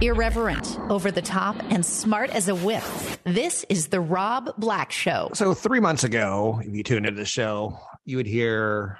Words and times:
Irreverent, 0.00 0.78
over 0.90 1.10
the 1.10 1.22
top, 1.22 1.56
and 1.70 1.86
smart 1.86 2.30
as 2.30 2.48
a 2.48 2.54
whip. 2.54 2.82
This 3.24 3.64
is 3.68 3.88
The 3.88 4.00
Rob 4.00 4.50
Black 4.58 4.90
Show. 4.90 5.30
So, 5.34 5.54
three 5.54 5.80
months 5.80 6.04
ago, 6.04 6.60
if 6.64 6.74
you 6.74 6.82
tuned 6.82 7.06
into 7.06 7.20
the 7.20 7.26
show, 7.26 7.78
you 8.04 8.16
would 8.16 8.26
hear 8.26 8.98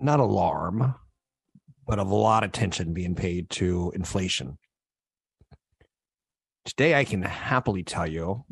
not 0.00 0.20
alarm, 0.20 0.94
but 1.86 1.98
a 1.98 2.02
lot 2.02 2.44
of 2.44 2.48
attention 2.48 2.94
being 2.94 3.14
paid 3.14 3.50
to 3.50 3.92
inflation. 3.94 4.56
Today, 6.64 6.94
I 6.94 7.04
can 7.04 7.22
happily 7.22 7.82
tell 7.82 8.06
you 8.06 8.44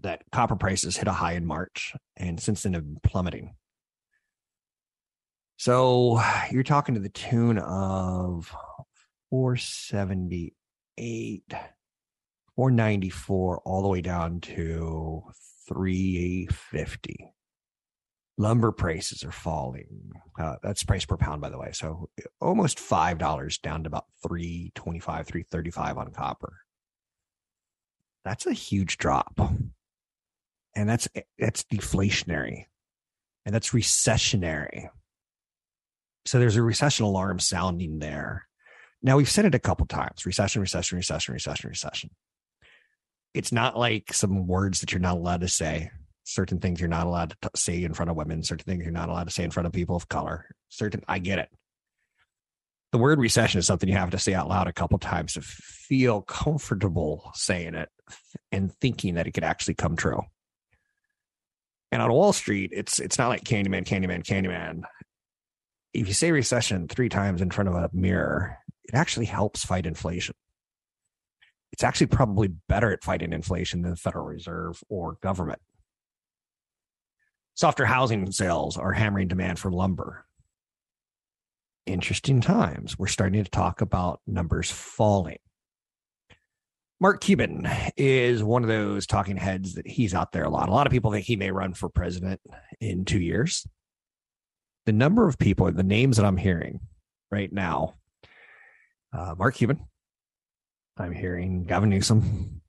that 0.00 0.22
copper 0.32 0.56
prices 0.56 0.96
hit 0.96 1.08
a 1.08 1.12
high 1.12 1.32
in 1.32 1.46
March 1.46 1.94
and 2.16 2.40
since 2.40 2.62
then 2.62 2.74
have 2.74 2.84
been 2.84 3.00
plummeting. 3.02 3.54
So 5.56 6.20
you're 6.50 6.62
talking 6.62 6.94
to 6.94 7.00
the 7.00 7.10
tune 7.10 7.58
of 7.58 8.54
478, 9.30 11.44
494, 12.56 13.62
all 13.64 13.82
the 13.82 13.88
way 13.88 14.00
down 14.00 14.40
to 14.40 15.22
350. 15.68 17.34
Lumber 18.36 18.72
prices 18.72 19.22
are 19.22 19.30
falling. 19.30 20.10
Uh, 20.38 20.56
that's 20.62 20.82
price 20.82 21.04
per 21.04 21.16
pound, 21.16 21.40
by 21.40 21.50
the 21.50 21.58
way. 21.58 21.70
So 21.72 22.08
almost 22.40 22.80
five 22.80 23.18
dollars 23.18 23.58
down 23.58 23.84
to 23.84 23.88
about 23.88 24.06
325, 24.26 25.26
335 25.26 25.98
on 25.98 26.12
copper. 26.12 26.54
That's 28.24 28.46
a 28.46 28.52
huge 28.52 28.96
drop. 28.96 29.38
And 30.74 30.88
that's 30.88 31.06
that's 31.38 31.64
deflationary. 31.64 32.64
And 33.44 33.54
that's 33.54 33.70
recessionary. 33.70 34.88
So 36.24 36.38
there's 36.38 36.56
a 36.56 36.62
recession 36.62 37.04
alarm 37.04 37.40
sounding 37.40 37.98
there. 37.98 38.46
Now 39.02 39.16
we've 39.16 39.30
said 39.30 39.44
it 39.44 39.54
a 39.54 39.58
couple 39.58 39.86
times: 39.86 40.26
recession, 40.26 40.60
recession, 40.60 40.96
recession, 40.96 41.34
recession, 41.34 41.68
recession. 41.70 42.10
It's 43.32 43.52
not 43.52 43.78
like 43.78 44.12
some 44.12 44.46
words 44.46 44.80
that 44.80 44.92
you're 44.92 45.00
not 45.00 45.16
allowed 45.16 45.42
to 45.42 45.48
say. 45.48 45.90
Certain 46.24 46.58
things 46.60 46.80
you're 46.80 46.88
not 46.88 47.06
allowed 47.06 47.34
to 47.40 47.50
say 47.56 47.82
in 47.82 47.94
front 47.94 48.10
of 48.10 48.16
women. 48.16 48.42
Certain 48.42 48.64
things 48.64 48.82
you're 48.82 48.92
not 48.92 49.08
allowed 49.08 49.24
to 49.24 49.30
say 49.30 49.44
in 49.44 49.50
front 49.50 49.66
of 49.66 49.72
people 49.72 49.96
of 49.96 50.08
color. 50.08 50.46
Certain, 50.68 51.02
I 51.08 51.18
get 51.18 51.38
it. 51.38 51.48
The 52.92 52.98
word 52.98 53.20
recession 53.20 53.58
is 53.60 53.66
something 53.66 53.88
you 53.88 53.96
have 53.96 54.10
to 54.10 54.18
say 54.18 54.34
out 54.34 54.48
loud 54.48 54.66
a 54.66 54.72
couple 54.72 54.98
times 54.98 55.34
to 55.34 55.42
feel 55.42 56.22
comfortable 56.22 57.30
saying 57.34 57.74
it 57.74 57.88
and 58.50 58.72
thinking 58.74 59.14
that 59.14 59.28
it 59.28 59.32
could 59.32 59.44
actually 59.44 59.74
come 59.74 59.96
true. 59.96 60.22
And 61.92 62.02
on 62.02 62.12
Wall 62.12 62.32
Street, 62.32 62.70
it's 62.72 62.98
it's 62.98 63.18
not 63.18 63.28
like 63.28 63.44
Candyman, 63.44 63.84
Candyman, 63.84 64.24
Candyman. 64.24 64.82
If 65.92 66.06
you 66.06 66.14
say 66.14 66.30
recession 66.30 66.86
three 66.86 67.08
times 67.08 67.40
in 67.42 67.50
front 67.50 67.68
of 67.68 67.74
a 67.74 67.90
mirror, 67.92 68.58
it 68.92 68.96
actually 68.96 69.26
helps 69.26 69.64
fight 69.64 69.86
inflation. 69.86 70.34
It's 71.72 71.84
actually 71.84 72.08
probably 72.08 72.48
better 72.48 72.92
at 72.92 73.04
fighting 73.04 73.32
inflation 73.32 73.82
than 73.82 73.92
the 73.92 73.96
Federal 73.96 74.24
Reserve 74.26 74.82
or 74.88 75.16
government. 75.22 75.60
Softer 77.54 77.86
housing 77.86 78.32
sales 78.32 78.76
are 78.76 78.92
hammering 78.92 79.28
demand 79.28 79.60
for 79.60 79.70
lumber. 79.70 80.26
Interesting 81.86 82.40
times. 82.40 82.98
We're 82.98 83.06
starting 83.06 83.44
to 83.44 83.48
talk 83.48 83.80
about 83.80 84.20
numbers 84.26 84.72
falling. 84.72 85.38
Mark 86.98 87.20
Cuban 87.20 87.68
is 87.96 88.42
one 88.42 88.64
of 88.64 88.68
those 88.68 89.06
talking 89.06 89.36
heads 89.36 89.74
that 89.74 89.86
he's 89.86 90.14
out 90.14 90.32
there 90.32 90.42
a 90.44 90.50
lot. 90.50 90.68
A 90.68 90.72
lot 90.72 90.88
of 90.88 90.92
people 90.92 91.12
think 91.12 91.26
he 91.26 91.36
may 91.36 91.52
run 91.52 91.74
for 91.74 91.88
president 91.88 92.40
in 92.80 93.04
two 93.04 93.20
years. 93.20 93.68
The 94.86 94.92
number 94.92 95.28
of 95.28 95.38
people, 95.38 95.70
the 95.70 95.84
names 95.84 96.16
that 96.16 96.26
I'm 96.26 96.36
hearing 96.36 96.80
right 97.30 97.52
now 97.52 97.94
uh, 99.12 99.34
Mark 99.38 99.54
Cuban. 99.54 99.80
I'm 100.96 101.12
hearing 101.12 101.64
Gavin 101.64 101.90
Newsom. 101.90 102.60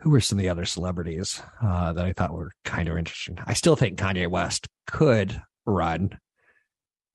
Who 0.00 0.10
were 0.10 0.20
some 0.20 0.38
of 0.38 0.42
the 0.42 0.48
other 0.48 0.64
celebrities 0.64 1.42
uh, 1.60 1.92
that 1.92 2.04
I 2.04 2.12
thought 2.12 2.32
were 2.32 2.52
kind 2.64 2.88
of 2.88 2.96
interesting? 2.96 3.38
I 3.44 3.54
still 3.54 3.74
think 3.74 3.98
Kanye 3.98 4.28
West 4.28 4.68
could 4.86 5.42
run 5.66 6.18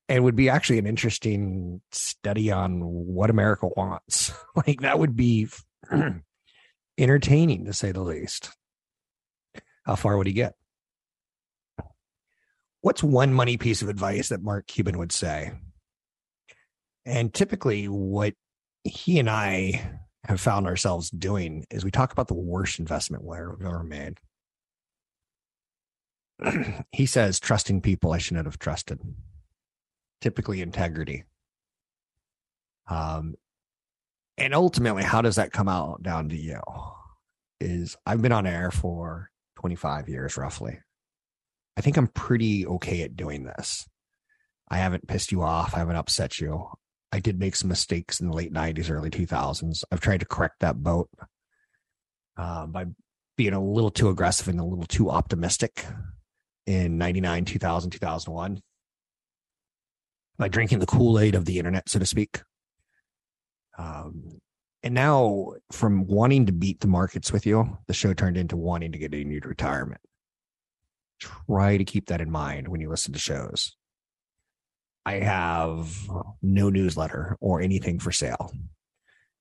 and 0.10 0.24
would 0.24 0.36
be 0.36 0.50
actually 0.50 0.80
an 0.80 0.88
interesting 0.88 1.82
study 1.92 2.52
on 2.52 2.82
what 2.82 3.30
America 3.30 3.68
wants. 3.68 4.34
like 4.56 4.82
that 4.82 5.00
would 5.00 5.16
be 5.16 5.48
entertaining 6.98 7.66
to 7.66 7.74
say 7.74 7.92
the 7.92 8.02
least. 8.02 8.52
How 9.86 9.96
far 9.96 10.18
would 10.18 10.28
he 10.28 10.34
get? 10.34 10.56
What's 12.82 13.04
one 13.04 13.34
money 13.34 13.56
piece 13.58 13.82
of 13.82 13.88
advice 13.88 14.30
that 14.30 14.44
Mark 14.44 14.68
Cuban 14.68 14.98
would 14.98 15.14
say? 15.14 15.54
And 17.06 17.34
typically, 17.34 17.86
what 17.88 18.34
he 18.84 19.20
and 19.20 19.30
I 19.30 20.00
have 20.26 20.40
found 20.40 20.68
ourselves 20.68 21.10
doing 21.10 21.66
is 21.70 21.84
we 21.84 21.92
talk 21.92 22.12
about 22.12 22.28
the 22.28 22.34
worst 22.34 22.80
investment 22.80 23.24
we've 23.24 23.38
ever 23.38 23.84
made. 23.84 24.20
he 26.92 27.06
says, 27.06 27.40
trusting 27.40 27.82
people 27.82 28.12
I 28.12 28.18
shouldn't 28.18 28.46
have 28.46 28.60
trusted. 28.60 29.00
Typically, 30.22 30.62
integrity. 30.62 31.26
Um, 32.88 33.36
and 34.38 34.54
ultimately, 34.54 35.04
how 35.04 35.22
does 35.22 35.36
that 35.36 35.52
come 35.52 35.70
out 35.70 36.02
down 36.02 36.30
to 36.30 36.38
you? 36.38 36.62
Is 37.60 37.96
I've 38.06 38.22
been 38.22 38.32
on 38.32 38.48
air 38.48 38.72
for 38.72 39.30
25 39.58 40.10
years 40.10 40.38
roughly. 40.38 40.80
I 41.78 41.82
think 41.82 41.98
I'm 41.98 42.08
pretty 42.08 42.66
okay 42.66 43.02
at 43.02 43.16
doing 43.16 43.44
this. 43.44 43.88
I 44.70 44.78
haven't 44.78 45.08
pissed 45.08 45.32
you 45.32 45.42
off. 45.42 45.74
I 45.74 45.80
haven't 45.80 45.96
upset 45.96 46.40
you. 46.40 46.68
I 47.14 47.20
did 47.20 47.38
make 47.38 47.56
some 47.56 47.70
mistakes 47.70 48.20
in 48.20 48.28
the 48.28 48.36
late 48.36 48.52
90s, 48.52 48.90
early 48.90 49.12
2000s. 49.12 49.84
I've 49.92 50.00
tried 50.00 50.22
to 50.22 50.26
correct 50.26 50.62
that 50.62 50.82
boat 50.82 51.12
uh, 52.38 52.66
by 52.66 52.88
being 53.38 53.54
a 53.54 53.64
little 53.64 53.92
too 53.92 54.10
aggressive 54.10 54.48
and 54.48 54.60
a 54.60 54.64
little 54.66 54.88
too 54.88 55.12
optimistic 55.12 55.86
in 56.66 56.98
99, 56.98 57.46
2000, 57.46 57.92
2001. 57.92 58.64
By 60.40 60.48
drinking 60.48 60.80
the 60.80 60.88
Kool 60.88 61.20
Aid 61.20 61.36
of 61.36 61.46
the 61.46 61.60
internet, 61.60 61.88
so 61.88 62.00
to 62.00 62.06
speak. 62.08 62.42
Um, 63.78 64.40
and 64.82 64.96
now, 64.96 65.52
from 65.72 66.08
wanting 66.08 66.48
to 66.48 66.52
beat 66.52 66.80
the 66.80 66.88
markets 66.88 67.32
with 67.32 67.46
you, 67.46 67.78
the 67.86 67.94
show 67.94 68.16
turned 68.16 68.38
into 68.38 68.58
wanting 68.58 68.92
to 68.92 68.98
get 68.98 69.14
into 69.14 69.48
retirement. 69.48 70.02
Try 71.20 71.78
to 71.78 71.86
keep 71.86 72.08
that 72.08 72.22
in 72.22 72.32
mind 72.32 72.70
when 72.70 72.82
you 72.82 72.90
listen 72.90 73.14
to 73.14 73.20
shows. 73.20 73.78
I 75.06 75.16
have 75.16 76.10
no 76.42 76.70
newsletter 76.70 77.38
or 77.42 77.62
anything 77.62 78.00
for 78.00 78.12
sale. 78.12 78.52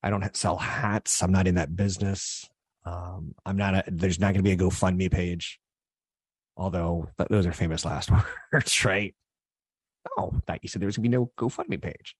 I 0.02 0.10
don't 0.10 0.36
sell 0.36 0.56
hats. 0.56 1.22
I'm 1.22 1.30
not 1.30 1.46
in 1.46 1.54
that 1.54 1.76
business. 1.76 2.48
Um, 2.84 3.34
I'm 3.46 3.56
not. 3.56 3.74
A, 3.74 3.84
there's 3.86 4.18
not 4.18 4.34
going 4.34 4.42
to 4.42 4.42
be 4.42 4.52
a 4.52 4.56
GoFundMe 4.56 5.10
page. 5.10 5.60
Although 6.56 7.08
those 7.30 7.46
are 7.46 7.52
famous 7.52 7.84
last 7.84 8.10
words, 8.52 8.84
right? 8.84 9.14
Oh, 10.18 10.32
thought 10.46 10.58
you 10.62 10.68
said 10.68 10.82
there 10.82 10.86
was 10.86 10.96
going 10.96 11.04
to 11.04 11.08
be 11.10 11.16
no 11.16 11.30
GoFundMe 11.38 11.80
page. 11.80 12.16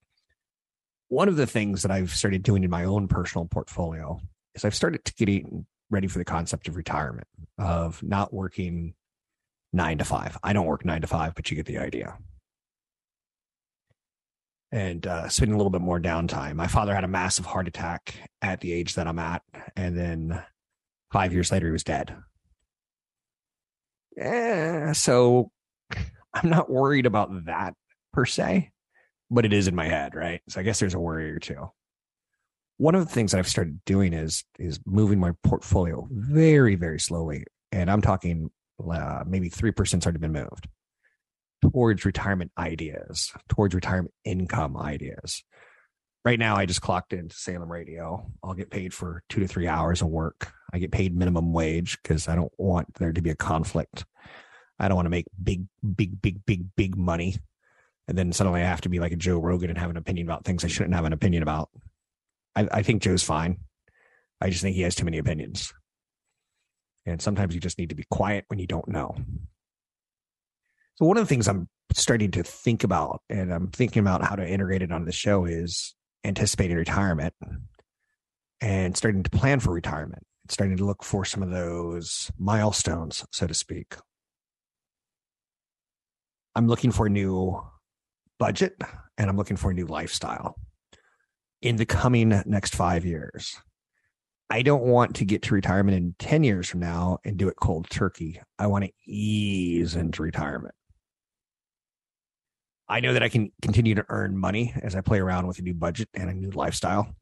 One 1.09 1.27
of 1.27 1.35
the 1.35 1.45
things 1.45 1.81
that 1.81 1.91
I've 1.91 2.11
started 2.11 2.43
doing 2.43 2.63
in 2.63 2.69
my 2.69 2.85
own 2.85 3.09
personal 3.09 3.45
portfolio 3.45 4.21
is 4.55 4.63
I've 4.63 4.73
started 4.73 5.03
to 5.03 5.13
get 5.13 5.45
ready 5.89 6.07
for 6.07 6.17
the 6.17 6.25
concept 6.25 6.69
of 6.69 6.77
retirement, 6.77 7.27
of 7.57 8.01
not 8.01 8.33
working 8.33 8.93
nine 9.73 9.97
to 9.97 10.05
five. 10.05 10.37
I 10.41 10.53
don't 10.53 10.65
work 10.65 10.85
nine 10.85 11.01
to 11.01 11.07
five, 11.07 11.35
but 11.35 11.51
you 11.51 11.57
get 11.57 11.65
the 11.65 11.77
idea 11.77 12.17
and 14.73 15.05
uh, 15.05 15.29
spending 15.29 15.53
a 15.53 15.57
little 15.57 15.69
bit 15.69 15.81
more 15.81 15.99
downtime. 15.99 16.55
My 16.55 16.65
father 16.65 16.95
had 16.95 17.03
a 17.03 17.07
massive 17.07 17.45
heart 17.45 17.67
attack 17.67 18.15
at 18.41 18.59
the 18.59 18.73
age 18.73 18.95
that 18.95 19.07
I'm 19.07 19.19
at, 19.19 19.43
and 19.75 19.95
then 19.95 20.43
five 21.11 21.31
years 21.31 21.51
later, 21.51 21.67
he 21.67 21.71
was 21.71 21.83
dead. 21.83 22.15
Yeah, 24.17 24.93
so 24.93 25.51
I'm 26.33 26.49
not 26.49 26.71
worried 26.71 27.05
about 27.05 27.45
that 27.45 27.75
per 28.13 28.25
se, 28.25 28.71
but 29.29 29.45
it 29.45 29.53
is 29.53 29.67
in 29.67 29.75
my 29.75 29.85
head, 29.85 30.15
right? 30.15 30.41
So 30.49 30.59
I 30.59 30.63
guess 30.63 30.79
there's 30.79 30.95
a 30.95 30.99
worry 30.99 31.29
or 31.31 31.39
two. 31.39 31.69
One 32.77 32.95
of 32.95 33.05
the 33.05 33.13
things 33.13 33.31
that 33.31 33.37
I've 33.37 33.47
started 33.47 33.79
doing 33.85 34.13
is 34.13 34.43
is 34.57 34.79
moving 34.87 35.19
my 35.19 35.33
portfolio 35.43 36.07
very, 36.09 36.73
very 36.73 36.99
slowly, 36.99 37.45
and 37.71 37.91
I'm 37.91 38.01
talking 38.01 38.49
uh, 38.91 39.23
maybe 39.27 39.49
three 39.49 39.71
percent's 39.71 40.07
already 40.07 40.17
been 40.17 40.33
moved 40.33 40.67
towards 41.71 42.03
retirement 42.03 42.51
ideas, 42.57 43.31
towards 43.47 43.73
retirement 43.73 44.13
income 44.25 44.75
ideas. 44.75 45.43
right 46.25 46.39
now 46.39 46.55
I 46.55 46.65
just 46.65 46.81
clocked 46.81 47.13
into 47.13 47.35
Salem 47.35 47.71
Radio. 47.71 48.31
I'll 48.43 48.53
get 48.53 48.69
paid 48.69 48.93
for 48.93 49.23
two 49.29 49.39
to 49.39 49.47
three 49.47 49.67
hours 49.67 50.01
of 50.01 50.07
work. 50.07 50.51
I 50.73 50.79
get 50.79 50.91
paid 50.91 51.15
minimum 51.15 51.53
wage 51.53 51.97
because 52.01 52.27
I 52.27 52.35
don't 52.35 52.51
want 52.57 52.93
there 52.95 53.13
to 53.13 53.21
be 53.21 53.29
a 53.29 53.35
conflict. 53.35 54.05
I 54.79 54.87
don't 54.87 54.95
want 54.95 55.05
to 55.05 55.11
make 55.11 55.27
big, 55.41 55.65
big, 55.95 56.21
big, 56.21 56.45
big, 56.45 56.65
big 56.75 56.97
money. 56.97 57.37
And 58.07 58.17
then 58.17 58.33
suddenly 58.33 58.61
I 58.61 58.65
have 58.65 58.81
to 58.81 58.89
be 58.89 58.99
like 58.99 59.13
a 59.13 59.17
Joe 59.17 59.37
Rogan 59.37 59.69
and 59.69 59.79
have 59.79 59.89
an 59.89 59.97
opinion 59.97 60.27
about 60.27 60.43
things 60.43 60.65
I 60.65 60.67
shouldn't 60.67 60.95
have 60.95 61.05
an 61.05 61.13
opinion 61.13 61.43
about. 61.43 61.69
I, 62.55 62.67
I 62.71 62.83
think 62.83 63.01
Joe's 63.01 63.23
fine. 63.23 63.59
I 64.41 64.49
just 64.49 64.61
think 64.61 64.75
he 64.75 64.81
has 64.81 64.95
too 64.95 65.05
many 65.05 65.19
opinions. 65.19 65.73
And 67.05 67.21
sometimes 67.21 67.53
you 67.53 67.61
just 67.61 67.77
need 67.77 67.89
to 67.89 67.95
be 67.95 68.05
quiet 68.09 68.45
when 68.47 68.59
you 68.59 68.67
don't 68.67 68.87
know. 68.87 69.15
So 70.95 71.05
one 71.05 71.17
of 71.17 71.23
the 71.23 71.27
things 71.27 71.47
I'm 71.47 71.67
starting 71.93 72.31
to 72.31 72.43
think 72.43 72.83
about, 72.83 73.21
and 73.29 73.53
I'm 73.53 73.67
thinking 73.71 74.01
about 74.01 74.23
how 74.23 74.35
to 74.35 74.47
integrate 74.47 74.81
it 74.81 74.91
on 74.91 75.05
the 75.05 75.11
show, 75.11 75.45
is 75.45 75.95
anticipating 76.23 76.77
retirement 76.77 77.33
and 78.61 78.95
starting 78.95 79.23
to 79.23 79.29
plan 79.29 79.59
for 79.59 79.73
retirement, 79.73 80.23
starting 80.49 80.77
to 80.77 80.85
look 80.85 81.03
for 81.03 81.25
some 81.25 81.43
of 81.43 81.49
those 81.49 82.31
milestones, 82.37 83.25
so 83.31 83.47
to 83.47 83.53
speak. 83.53 83.95
I'm 86.55 86.67
looking 86.67 86.91
for 86.91 87.07
a 87.07 87.09
new 87.09 87.59
budget 88.39 88.75
and 89.17 89.29
I'm 89.29 89.37
looking 89.37 89.57
for 89.57 89.71
a 89.71 89.73
new 89.73 89.87
lifestyle 89.87 90.55
in 91.61 91.77
the 91.77 91.85
coming 91.85 92.29
next 92.45 92.75
five 92.75 93.05
years. 93.05 93.57
I 94.49 94.61
don't 94.61 94.83
want 94.83 95.15
to 95.15 95.25
get 95.25 95.41
to 95.43 95.55
retirement 95.55 95.97
in 95.97 96.13
10 96.19 96.43
years 96.43 96.69
from 96.69 96.81
now 96.81 97.17
and 97.25 97.37
do 97.37 97.47
it 97.47 97.55
cold 97.59 97.89
turkey. 97.89 98.39
I 98.59 98.67
want 98.67 98.85
to 98.85 98.91
ease 99.07 99.95
into 99.95 100.21
retirement. 100.21 100.75
I 102.87 102.99
know 102.99 103.13
that 103.13 103.23
I 103.23 103.29
can 103.29 103.51
continue 103.61 103.95
to 103.95 104.05
earn 104.09 104.37
money 104.37 104.73
as 104.81 104.95
I 104.95 105.01
play 105.01 105.19
around 105.19 105.47
with 105.47 105.59
a 105.59 105.61
new 105.61 105.73
budget 105.73 106.09
and 106.13 106.29
a 106.29 106.33
new 106.33 106.51
lifestyle. 106.51 107.15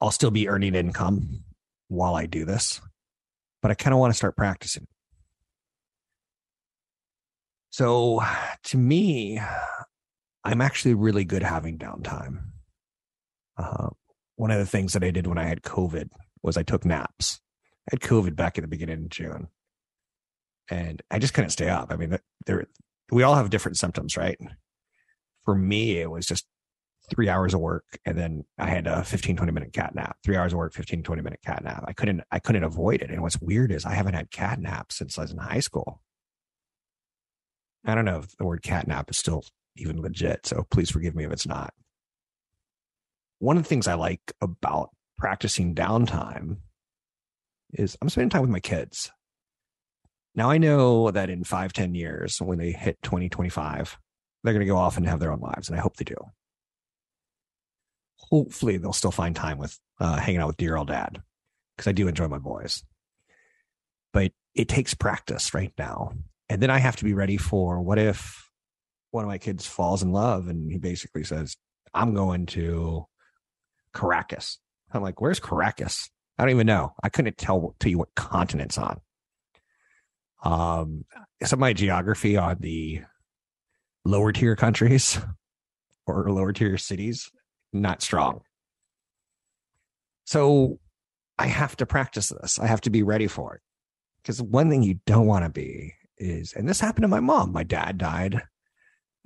I'll 0.00 0.10
still 0.10 0.30
be 0.30 0.48
earning 0.48 0.74
income 0.74 1.44
while 1.88 2.14
I 2.14 2.26
do 2.26 2.44
this, 2.44 2.80
but 3.60 3.70
I 3.70 3.74
kind 3.74 3.94
of 3.94 4.00
want 4.00 4.12
to 4.12 4.16
start 4.16 4.36
practicing. 4.36 4.86
So 7.70 8.22
to 8.64 8.76
me, 8.76 9.40
I'm 10.44 10.60
actually 10.60 10.94
really 10.94 11.24
good 11.24 11.42
having 11.42 11.78
downtime. 11.78 12.40
Uh, 13.56 13.90
one 14.36 14.50
of 14.50 14.58
the 14.58 14.66
things 14.66 14.94
that 14.94 15.04
I 15.04 15.10
did 15.10 15.26
when 15.26 15.38
I 15.38 15.44
had 15.44 15.62
COVID 15.62 16.08
was 16.42 16.56
I 16.56 16.62
took 16.64 16.84
naps. 16.84 17.40
I 17.88 17.92
had 17.92 18.00
COVID 18.00 18.34
back 18.34 18.58
in 18.58 18.62
the 18.62 18.68
beginning 18.68 19.04
of 19.04 19.08
June, 19.08 19.48
and 20.68 21.00
I 21.10 21.18
just 21.18 21.34
couldn't 21.34 21.50
stay 21.50 21.68
up. 21.68 21.92
I 21.92 21.96
mean, 21.96 22.18
there 22.46 22.66
we 23.12 23.22
all 23.22 23.34
have 23.34 23.50
different 23.50 23.76
symptoms, 23.76 24.16
right? 24.16 24.38
For 25.44 25.54
me, 25.54 25.98
it 25.98 26.10
was 26.10 26.26
just 26.26 26.46
three 27.10 27.28
hours 27.28 27.52
of 27.52 27.60
work 27.60 27.84
and 28.06 28.16
then 28.16 28.44
I 28.58 28.68
had 28.68 28.86
a 28.86 29.04
15, 29.04 29.36
20 29.36 29.52
minute 29.52 29.72
cat 29.72 29.94
nap, 29.94 30.16
three 30.24 30.36
hours 30.36 30.52
of 30.52 30.58
work, 30.58 30.72
15, 30.72 31.02
20 31.02 31.22
minute 31.22 31.40
cat 31.44 31.62
nap. 31.62 31.84
I 31.86 31.92
couldn't, 31.92 32.22
I 32.30 32.38
couldn't 32.38 32.64
avoid 32.64 33.02
it. 33.02 33.10
And 33.10 33.20
what's 33.20 33.40
weird 33.40 33.70
is 33.70 33.84
I 33.84 33.92
haven't 33.92 34.14
had 34.14 34.30
cat 34.30 34.60
naps 34.60 34.96
since 34.96 35.18
I 35.18 35.22
was 35.22 35.30
in 35.30 35.38
high 35.38 35.60
school. 35.60 36.00
I 37.84 37.94
don't 37.94 38.04
know 38.04 38.20
if 38.20 38.36
the 38.36 38.46
word 38.46 38.62
cat 38.62 38.86
nap 38.86 39.10
is 39.10 39.18
still 39.18 39.44
even 39.76 40.00
legit. 40.00 40.46
So 40.46 40.64
please 40.70 40.90
forgive 40.90 41.14
me 41.14 41.24
if 41.24 41.32
it's 41.32 41.46
not. 41.46 41.74
One 43.40 43.56
of 43.56 43.64
the 43.64 43.68
things 43.68 43.88
I 43.88 43.94
like 43.94 44.20
about 44.40 44.90
practicing 45.18 45.74
downtime 45.74 46.58
is 47.74 47.96
I'm 48.00 48.08
spending 48.08 48.30
time 48.30 48.42
with 48.42 48.50
my 48.50 48.60
kids. 48.60 49.10
Now 50.34 50.50
I 50.50 50.58
know 50.58 51.10
that 51.10 51.30
in 51.30 51.44
five, 51.44 51.72
10 51.72 51.94
years, 51.94 52.40
when 52.40 52.58
they 52.58 52.72
hit 52.72 52.98
2025, 53.02 53.98
they're 54.42 54.52
going 54.52 54.64
to 54.64 54.70
go 54.70 54.78
off 54.78 54.96
and 54.96 55.06
have 55.06 55.20
their 55.20 55.32
own 55.32 55.40
lives. 55.40 55.68
And 55.68 55.76
I 55.76 55.82
hope 55.82 55.96
they 55.96 56.04
do. 56.04 56.16
Hopefully 58.16 58.78
they'll 58.78 58.92
still 58.92 59.10
find 59.10 59.36
time 59.36 59.58
with 59.58 59.78
uh, 60.00 60.16
hanging 60.16 60.40
out 60.40 60.46
with 60.46 60.56
dear 60.56 60.76
old 60.76 60.88
dad 60.88 61.22
because 61.76 61.88
I 61.88 61.92
do 61.92 62.08
enjoy 62.08 62.28
my 62.28 62.38
boys. 62.38 62.82
But 64.12 64.32
it 64.54 64.68
takes 64.68 64.94
practice 64.94 65.54
right 65.54 65.72
now. 65.78 66.12
And 66.48 66.62
then 66.62 66.70
I 66.70 66.78
have 66.78 66.96
to 66.96 67.04
be 67.04 67.14
ready 67.14 67.36
for 67.36 67.80
what 67.80 67.98
if 67.98 68.50
one 69.10 69.24
of 69.24 69.28
my 69.28 69.38
kids 69.38 69.66
falls 69.66 70.02
in 70.02 70.12
love 70.12 70.48
and 70.48 70.70
he 70.70 70.78
basically 70.78 71.24
says, 71.24 71.56
I'm 71.94 72.14
going 72.14 72.46
to 72.46 73.06
Caracas. 73.94 74.58
I'm 74.92 75.02
like, 75.02 75.20
where's 75.20 75.40
Caracas? 75.40 76.10
I 76.38 76.44
don't 76.44 76.50
even 76.50 76.66
know. 76.66 76.94
I 77.02 77.08
couldn't 77.08 77.38
tell 77.38 77.74
to 77.80 77.90
you 77.90 77.98
what 77.98 78.14
continent's 78.14 78.78
on. 78.78 79.00
Um, 80.42 81.04
some 81.42 81.58
of 81.58 81.60
my 81.60 81.72
geography 81.72 82.36
on 82.36 82.58
the 82.60 83.02
lower 84.04 84.32
tier 84.32 84.56
countries 84.56 85.18
or 86.06 86.30
lower 86.30 86.52
tier 86.52 86.76
cities, 86.78 87.30
not 87.72 88.02
strong. 88.02 88.42
So 90.24 90.78
I 91.38 91.46
have 91.46 91.76
to 91.76 91.86
practice 91.86 92.28
this. 92.28 92.58
I 92.58 92.66
have 92.66 92.80
to 92.82 92.90
be 92.90 93.02
ready 93.02 93.26
for 93.26 93.56
it. 93.56 93.60
Because 94.22 94.40
one 94.40 94.70
thing 94.70 94.82
you 94.82 95.00
don't 95.06 95.26
want 95.26 95.44
to 95.44 95.50
be 95.50 95.94
is, 96.18 96.52
and 96.52 96.68
this 96.68 96.80
happened 96.80 97.02
to 97.02 97.08
my 97.08 97.20
mom. 97.20 97.52
My 97.52 97.64
dad 97.64 97.98
died. 97.98 98.42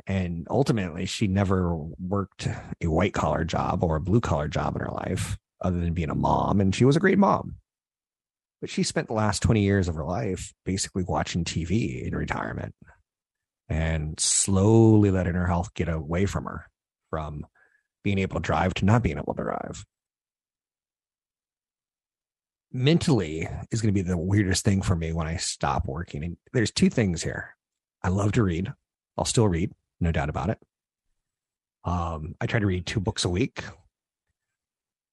And 0.06 0.46
ultimately, 0.50 1.04
she 1.06 1.26
never 1.26 1.76
worked 1.76 2.48
a 2.80 2.86
white 2.86 3.12
collar 3.12 3.44
job 3.44 3.82
or 3.82 3.96
a 3.96 4.00
blue 4.00 4.20
collar 4.20 4.48
job 4.48 4.76
in 4.76 4.82
her 4.82 4.92
life 4.92 5.36
other 5.60 5.80
than 5.80 5.94
being 5.94 6.10
a 6.10 6.14
mom. 6.14 6.60
And 6.60 6.74
she 6.74 6.84
was 6.84 6.96
a 6.96 7.00
great 7.00 7.18
mom. 7.18 7.56
But 8.61 8.70
she 8.70 8.82
spent 8.82 9.08
the 9.08 9.14
last 9.14 9.43
20 9.43 9.62
years 9.62 9.88
of 9.88 9.94
her 9.97 10.05
life 10.05 10.53
basically 10.64 11.05
watching 11.06 11.44
TV 11.44 12.06
in 12.06 12.17
retirement 12.17 12.75
and 13.69 14.19
slowly 14.19 15.11
letting 15.11 15.35
her 15.35 15.47
health 15.47 15.75
get 15.75 15.88
away 15.88 16.26
from 16.26 16.44
her 16.44 16.67
from 17.11 17.47
being 18.03 18.19
able 18.19 18.37
to 18.37 18.43
drive 18.43 18.73
to 18.75 18.85
not 18.85 19.03
being 19.03 19.19
able 19.19 19.35
to 19.35 19.43
drive. 19.43 19.85
Mentally 22.73 23.49
is 23.70 23.81
going 23.81 23.93
to 23.94 24.03
be 24.03 24.06
the 24.06 24.17
weirdest 24.17 24.64
thing 24.64 24.82
for 24.82 24.94
me 24.94 25.12
when 25.12 25.26
I 25.26 25.37
stop 25.37 25.87
working. 25.87 26.25
And 26.25 26.37
there's 26.52 26.70
two 26.70 26.91
things 26.91 27.23
here. 27.23 27.56
I 28.02 28.09
love 28.09 28.32
to 28.32 28.43
read. 28.43 28.73
I'll 29.17 29.25
still 29.25 29.49
read, 29.49 29.73
no 30.00 30.12
doubt 30.12 30.29
about 30.29 30.50
it. 30.50 30.59
Um, 31.85 32.35
I 32.41 32.47
try 32.47 32.61
to 32.61 32.67
read 32.67 32.87
two 32.87 33.00
books 33.00 33.25
a 33.25 33.29
week 33.29 33.62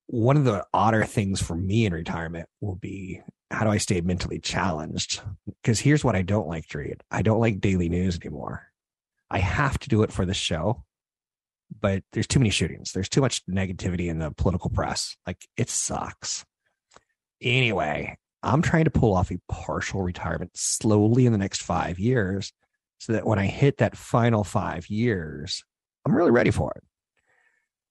one 0.07 0.37
of 0.37 0.43
the 0.43 0.65
odder 0.73 1.03
things 1.03 1.41
for 1.41 1.55
me 1.55 1.85
in 1.85 1.93
retirement 1.93 2.47
will 2.61 2.75
be 2.75 3.21
how 3.51 3.63
do 3.63 3.69
I 3.69 3.77
stay 3.77 4.01
mentally 4.01 4.39
challenged? 4.39 5.21
Because 5.61 5.79
here's 5.79 6.03
what 6.03 6.15
I 6.15 6.23
don't 6.23 6.47
like 6.47 6.67
to 6.69 6.79
read. 6.79 7.01
I 7.11 7.21
don't 7.21 7.39
like 7.39 7.61
daily 7.61 7.87
news 7.87 8.19
anymore. 8.19 8.67
I 9.29 9.39
have 9.39 9.77
to 9.79 9.89
do 9.89 10.03
it 10.03 10.11
for 10.11 10.25
the 10.25 10.33
show, 10.33 10.83
but 11.79 12.03
there's 12.11 12.27
too 12.27 12.39
many 12.39 12.49
shootings. 12.49 12.91
There's 12.91 13.09
too 13.09 13.21
much 13.21 13.45
negativity 13.45 14.09
in 14.09 14.19
the 14.19 14.31
political 14.31 14.69
press. 14.69 15.15
Like 15.25 15.47
it 15.55 15.69
sucks. 15.69 16.45
Anyway, 17.41 18.17
I'm 18.41 18.61
trying 18.61 18.85
to 18.85 18.91
pull 18.91 19.13
off 19.13 19.31
a 19.31 19.39
partial 19.49 20.01
retirement 20.01 20.51
slowly 20.55 21.25
in 21.25 21.31
the 21.31 21.37
next 21.37 21.61
five 21.61 21.99
years 21.99 22.51
so 22.99 23.13
that 23.13 23.25
when 23.25 23.39
I 23.39 23.45
hit 23.45 23.77
that 23.77 23.97
final 23.97 24.43
five 24.43 24.89
years, 24.89 25.63
I'm 26.05 26.15
really 26.15 26.31
ready 26.31 26.51
for 26.51 26.71
it. 26.75 26.83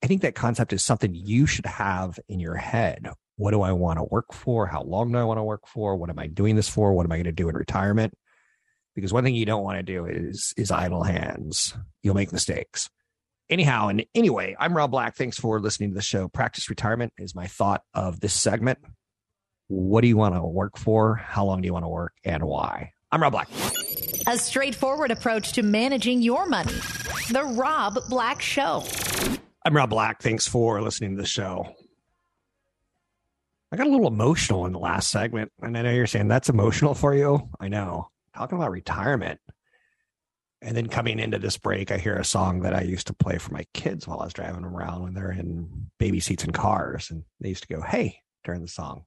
I 0.03 0.07
think 0.07 0.21
that 0.21 0.35
concept 0.35 0.73
is 0.73 0.83
something 0.83 1.15
you 1.15 1.45
should 1.45 1.65
have 1.65 2.19
in 2.27 2.41
your 2.41 2.55
head. 2.55 3.09
What 3.37 3.51
do 3.51 3.61
I 3.61 3.71
want 3.71 3.99
to 3.99 4.03
work 4.03 4.33
for? 4.33 4.67
How 4.67 4.83
long 4.83 5.13
do 5.13 5.17
I 5.17 5.23
want 5.23 5.37
to 5.37 5.43
work 5.43 5.65
for? 5.65 5.95
What 5.95 6.09
am 6.09 6.19
I 6.19 6.27
doing 6.27 6.57
this 6.57 6.67
for? 6.67 6.93
What 6.93 7.05
am 7.05 7.11
I 7.13 7.15
going 7.15 7.23
to 7.23 7.31
do 7.31 7.47
in 7.47 7.55
retirement? 7.55 8.13
Because 8.95 9.13
one 9.13 9.23
thing 9.23 9.33
you 9.33 9.45
don't 9.45 9.63
want 9.63 9.77
to 9.77 9.83
do 9.83 10.05
is 10.05 10.53
is 10.57 10.71
idle 10.71 11.03
hands. 11.03 11.73
You'll 12.03 12.15
make 12.15 12.33
mistakes. 12.33 12.89
Anyhow, 13.49 13.87
and 13.87 14.05
anyway, 14.13 14.55
I'm 14.59 14.75
Rob 14.75 14.91
Black. 14.91 15.15
Thanks 15.15 15.39
for 15.39 15.59
listening 15.59 15.91
to 15.91 15.95
the 15.95 16.01
show. 16.01 16.27
Practice 16.27 16.69
retirement 16.69 17.13
is 17.17 17.33
my 17.33 17.47
thought 17.47 17.81
of 17.93 18.19
this 18.19 18.33
segment. 18.33 18.79
What 19.67 20.01
do 20.01 20.07
you 20.07 20.17
want 20.17 20.35
to 20.35 20.41
work 20.41 20.77
for? 20.77 21.15
How 21.15 21.45
long 21.45 21.61
do 21.61 21.65
you 21.65 21.73
want 21.73 21.85
to 21.85 21.89
work 21.89 22.13
and 22.25 22.43
why? 22.43 22.91
I'm 23.11 23.21
Rob 23.21 23.31
Black. 23.31 23.49
A 24.27 24.37
straightforward 24.37 25.11
approach 25.11 25.53
to 25.53 25.63
managing 25.63 26.21
your 26.21 26.45
money. 26.45 26.73
The 27.31 27.43
Rob 27.55 27.97
Black 28.09 28.41
Show. 28.41 28.83
I'm 29.65 29.77
Rob 29.77 29.91
Black. 29.91 30.21
Thanks 30.21 30.45
for 30.45 30.81
listening 30.81 31.15
to 31.15 31.21
the 31.21 31.27
show. 31.27 31.73
I 33.71 33.77
got 33.77 33.87
a 33.87 33.89
little 33.89 34.07
emotional 34.07 34.65
in 34.65 34.73
the 34.73 34.79
last 34.79 35.09
segment, 35.09 35.53
and 35.61 35.77
I 35.77 35.83
know 35.83 35.91
you're 35.91 36.05
saying 36.05 36.27
that's 36.27 36.49
emotional 36.49 36.93
for 36.93 37.15
you. 37.15 37.49
I 37.61 37.69
know. 37.69 38.09
Talking 38.35 38.57
about 38.57 38.71
retirement. 38.71 39.39
And 40.61 40.75
then 40.75 40.87
coming 40.87 41.17
into 41.17 41.39
this 41.39 41.57
break, 41.57 41.91
I 41.91 41.97
hear 41.97 42.17
a 42.17 42.25
song 42.25 42.63
that 42.63 42.75
I 42.75 42.81
used 42.81 43.07
to 43.07 43.13
play 43.13 43.37
for 43.37 43.53
my 43.53 43.65
kids 43.73 44.05
while 44.05 44.19
I 44.19 44.25
was 44.25 44.33
driving 44.33 44.63
them 44.63 44.75
around 44.75 45.03
when 45.03 45.13
they're 45.13 45.31
in 45.31 45.89
baby 45.97 46.19
seats 46.19 46.43
in 46.43 46.51
cars. 46.51 47.09
And 47.09 47.23
they 47.39 47.49
used 47.49 47.63
to 47.63 47.73
go, 47.73 47.81
hey, 47.81 48.19
during 48.43 48.61
the 48.61 48.67
song. 48.67 49.05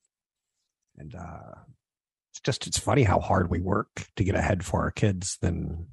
And 0.97 1.15
uh, 1.15 1.55
it's 2.33 2.41
just, 2.41 2.67
it's 2.67 2.79
funny 2.79 3.03
how 3.03 3.21
hard 3.21 3.51
we 3.51 3.61
work 3.61 4.07
to 4.17 4.25
get 4.25 4.35
ahead 4.35 4.65
for 4.65 4.81
our 4.81 4.91
kids. 4.91 5.37
Then 5.43 5.89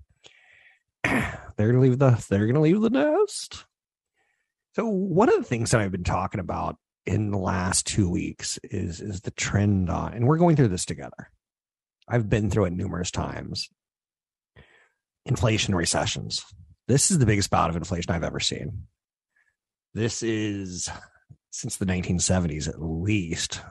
they're 1.04 1.42
going 1.58 1.76
to 1.76 1.82
leave 1.82 2.00
the, 2.00 2.26
they're 2.30 2.48
going 2.48 2.56
to 2.56 2.62
leave 2.62 2.80
the 2.80 2.90
nest. 2.90 3.66
So 4.76 4.88
one 4.88 5.30
of 5.30 5.36
the 5.36 5.44
things 5.44 5.72
that 5.72 5.82
I've 5.82 5.92
been 5.92 6.04
talking 6.04 6.40
about 6.40 6.78
in 7.06 7.32
the 7.32 7.38
last 7.38 7.86
two 7.86 8.10
weeks 8.10 8.60
is 8.64 9.02
is 9.02 9.22
the 9.22 9.32
trend 9.32 9.90
on, 9.90 10.14
and 10.14 10.26
we're 10.26 10.38
going 10.38 10.56
through 10.56 10.70
this 10.70 10.86
together. 10.86 11.32
I've 12.08 12.30
been 12.30 12.50
through 12.50 12.66
it 12.66 12.74
numerous 12.74 13.12
times. 13.12 13.70
Inflation 15.26 15.76
recessions. 15.76 16.44
This 16.88 17.12
is 17.12 17.20
the 17.20 17.26
biggest 17.26 17.50
bout 17.50 17.70
of 17.70 17.76
inflation 17.76 18.12
I've 18.12 18.24
ever 18.24 18.40
seen. 18.40 18.88
This 19.94 20.24
is 20.24 20.90
since 21.52 21.78
the 21.78 21.86
1970s, 21.86 22.68
at 22.68 22.82
least, 22.82 23.62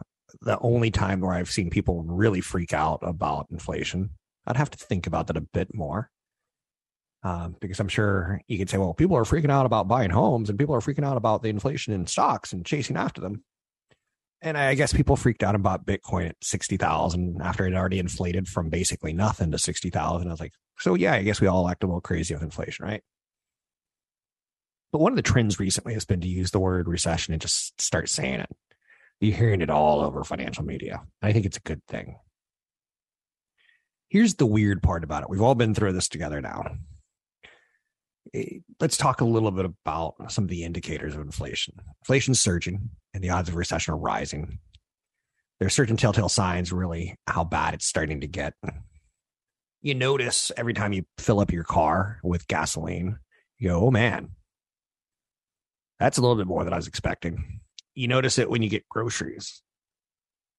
the 0.41 0.59
only 0.61 0.91
time 0.91 1.21
where 1.21 1.35
I've 1.35 1.51
seen 1.51 1.69
people 1.69 2.05
really 2.05 2.41
freak 2.41 2.73
out 2.73 3.01
about 3.03 3.49
inflation. 3.51 4.11
I'd 4.47 4.57
have 4.57 4.71
to 4.71 4.79
think 4.79 5.07
about 5.07 5.27
that 5.27 5.37
a 5.37 5.43
bit 5.43 5.75
more. 5.75 6.11
Um, 7.25 7.55
because 7.61 7.79
I'm 7.79 7.89
sure 7.89 8.41
you 8.49 8.59
could 8.59 8.69
say, 8.69 8.79
well, 8.79 8.95
people 8.95 9.17
are 9.17 9.25
freaking 9.25 9.51
out 9.51 9.65
about 9.65 9.87
buying 9.87 10.11
homes 10.11 10.51
and 10.51 10.59
people 10.59 10.75
are 10.75 10.81
freaking 10.81 11.05
out 11.05 11.17
about 11.17 11.43
the 11.43 11.51
inflation 11.51 11.93
in 11.93 12.07
stocks 12.07 12.53
and 12.53 12.67
chasing 12.67 12.97
after 12.97 13.21
them. 13.21 13.45
And 14.41 14.59
I 14.59 14.75
guess 14.75 14.93
people 14.93 15.15
freaked 15.15 15.45
out 15.45 15.55
about 15.55 15.87
Bitcoin 15.87 16.29
at 16.29 16.37
60,000 16.43 17.41
after 17.41 17.65
it 17.65 17.75
already 17.75 18.01
inflated 18.01 18.49
from 18.49 18.71
basically 18.71 19.13
nothing 19.13 19.53
to 19.53 19.59
60,000. 19.59 20.27
I 20.27 20.31
was 20.31 20.41
like, 20.41 20.53
so 20.81 20.95
yeah, 20.95 21.13
I 21.13 21.23
guess 21.23 21.41
we 21.41 21.47
all 21.47 21.69
act 21.69 21.85
a 21.85 21.87
little 21.87 22.01
crazy 22.01 22.35
with 22.35 22.43
inflation, 22.43 22.85
right? 22.85 23.03
But 24.91 25.01
one 25.01 25.13
of 25.13 25.17
the 25.17 25.23
trends 25.23 25.61
recently 25.61 25.95
has 25.95 26.05
been 26.05 26.21
to 26.23 26.29
use 26.29 26.51
the 26.51 26.59
word 26.59 26.89
recession 26.89 27.33
and 27.33 27.41
just 27.41 27.81
start 27.81 28.09
saying 28.09 28.41
it. 28.41 28.51
You're 29.21 29.37
hearing 29.37 29.63
it 29.63 29.71
all 29.71 30.01
over 30.01 30.25
financial 30.25 30.65
media. 30.65 31.03
I 31.23 31.33
think 31.33 31.47
it's 31.47 31.57
a 31.57 31.61
good 31.61 31.81
thing. 31.87 32.17
Here's 34.09 34.35
the 34.35 34.45
weird 34.45 34.83
part 34.83 35.05
about 35.05 35.23
it. 35.23 35.31
We've 35.31 35.41
all 35.41 35.55
been 35.55 35.75
through 35.75 35.93
this 35.93 36.09
together 36.09 36.41
now. 36.41 36.65
Eh, 38.35 38.59
let's 38.81 38.97
talk 38.97 39.21
a 39.21 39.25
little 39.25 39.51
bit 39.51 39.65
about 39.65 40.15
some 40.29 40.45
of 40.45 40.51
the 40.51 40.65
indicators 40.65 41.15
of 41.15 41.21
inflation. 41.21 41.75
Inflation's 42.03 42.41
surging 42.41 42.91
and 43.15 43.23
the 43.23 43.31
odds 43.31 43.49
of 43.49 43.57
recession 43.57 43.95
are 43.95 43.99
rising. 43.99 44.59
There 45.59 45.67
are 45.67 45.71
certain 45.71 45.97
telltale 45.97 46.29
signs, 46.29 46.73
really, 46.73 47.17
how 47.27 47.45
bad 47.45 47.75
it's 47.75 47.87
starting 47.87 48.21
to 48.21 48.27
get. 48.27 48.55
You 49.81 49.95
notice 49.95 50.51
every 50.57 50.75
time 50.75 50.93
you 50.93 51.05
fill 51.19 51.41
up 51.41 51.53
your 51.53 51.65
car 51.65 52.19
with 52.23 52.49
gasoline, 52.49 53.19
you 53.59 53.69
go, 53.69 53.87
oh 53.87 53.91
man, 53.91 54.31
that's 56.01 56.19
a 56.19 56.21
little 56.21 56.37
bit 56.37 56.47
more 56.47 56.65
than 56.65 56.73
I 56.73 56.77
was 56.77 56.89
expecting. 56.89 57.61
You 57.95 58.09
notice 58.09 58.39
it 58.39 58.51
when 58.51 58.63
you 58.63 58.69
get 58.69 58.89
groceries. 58.89 59.63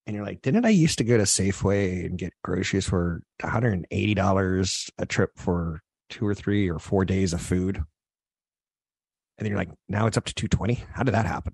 And 0.06 0.16
you're 0.16 0.26
like, 0.26 0.42
didn't 0.42 0.66
I 0.66 0.70
used 0.70 0.98
to 0.98 1.04
go 1.04 1.18
to 1.18 1.24
Safeway 1.24 2.06
and 2.06 2.18
get 2.18 2.34
groceries 2.44 2.86
for 2.88 3.22
$180 3.42 4.90
a 4.98 5.06
trip 5.06 5.32
for 5.38 5.82
two 6.10 6.26
or 6.26 6.34
three 6.34 6.70
or 6.70 6.80
four 6.80 7.06
days 7.06 7.34
of 7.34 7.42
food. 7.42 7.78
And 7.78 9.46
then 9.46 9.48
you're 9.48 9.58
like, 9.58 9.72
now 9.90 10.06
it's 10.06 10.18
up 10.18 10.26
to 10.26 10.34
220. 10.34 10.86
How 10.94 11.04
did 11.04 11.14
that 11.14 11.26
happen? 11.26 11.54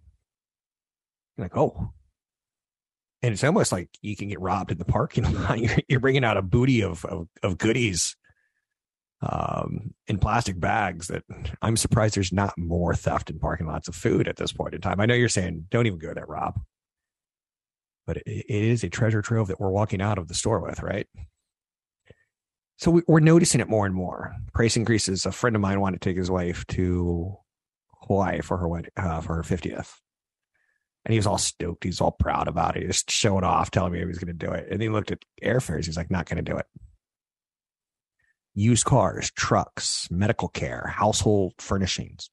You're 1.38 1.46
like, 1.46 1.58
oh. 1.58 1.94
And 3.22 3.34
it's 3.34 3.44
almost 3.44 3.72
like 3.72 3.90
you 4.02 4.16
can 4.16 4.30
get 4.30 4.40
robbed 4.40 4.72
in 4.72 4.78
the 4.78 4.86
parking 4.86 5.32
lot. 5.34 5.60
You're, 5.60 5.78
you're 5.90 6.00
bringing 6.00 6.24
out 6.24 6.38
a 6.38 6.42
booty 6.42 6.84
of, 6.84 7.04
of, 7.04 7.28
of 7.44 7.58
goodies 7.58 8.16
um, 9.22 9.94
in 10.08 10.20
plastic 10.20 10.60
bags 10.60 11.08
that 11.08 11.24
I'm 11.62 11.76
surprised 11.76 12.16
there's 12.16 12.32
not 12.32 12.58
more 12.58 12.94
theft 12.96 13.30
in 13.30 13.40
parking 13.40 13.68
lots 13.68 13.88
of 13.90 13.96
food 13.96 14.28
at 14.28 14.38
this 14.38 14.54
point 14.54 14.74
in 14.74 14.82
time. 14.82 15.02
I 15.02 15.06
know 15.06 15.16
you're 15.16 15.28
saying 15.28 15.66
don't 15.70 15.88
even 15.88 16.00
go 16.00 16.14
there, 16.14 16.26
Rob. 16.26 16.60
But 18.08 18.18
it, 18.18 18.26
it 18.26 18.64
is 18.64 18.84
a 18.84 18.90
treasure 18.90 19.22
trove 19.22 19.48
that 19.50 19.60
we're 19.60 19.70
walking 19.70 20.02
out 20.02 20.18
of 20.18 20.28
the 20.30 20.34
store 20.34 20.62
with, 20.62 20.82
right? 20.82 21.08
So 22.80 22.92
we, 22.92 23.02
are 23.10 23.20
noticing 23.20 23.60
it 23.60 23.68
more 23.68 23.86
and 23.86 23.94
more. 23.94 24.34
Price 24.54 24.78
increases. 24.78 25.26
A 25.26 25.34
friend 25.34 25.54
of 25.54 25.62
mine 25.62 25.82
wanted 25.82 26.00
to 26.02 26.10
take 26.10 26.18
his 26.18 26.32
wife 26.32 26.66
to 26.68 27.36
Hawaii 28.08 28.40
for 28.40 28.58
her 28.58 28.70
wedding, 28.70 28.92
uh, 28.96 29.20
for 29.20 29.36
her 29.36 29.44
fiftieth, 29.44 30.00
and 31.04 31.12
he 31.12 31.20
was 31.20 31.28
all 31.28 31.38
stoked. 31.38 31.84
He's 31.84 32.00
all 32.00 32.14
proud 32.14 32.48
about 32.48 32.78
it. 32.78 32.84
He 32.84 32.88
just 32.88 33.12
showing 33.12 33.44
off, 33.44 33.70
telling 33.70 33.92
me 33.92 34.00
he 34.00 34.06
was 34.06 34.18
going 34.18 34.28
to 34.36 34.46
do 34.46 34.54
it. 34.54 34.70
And 34.72 34.82
he 34.82 34.88
looked 34.88 35.12
at 35.12 35.26
airfares. 35.44 35.88
He's 35.88 35.98
like, 35.98 36.10
not 36.10 36.26
going 36.26 36.44
to 36.44 36.52
do 36.52 36.58
it. 36.58 36.68
Used 38.56 38.86
cars, 38.86 39.30
trucks, 39.32 40.08
medical 40.10 40.48
care, 40.48 40.88
household 40.88 41.56
furnishings. 41.60 42.30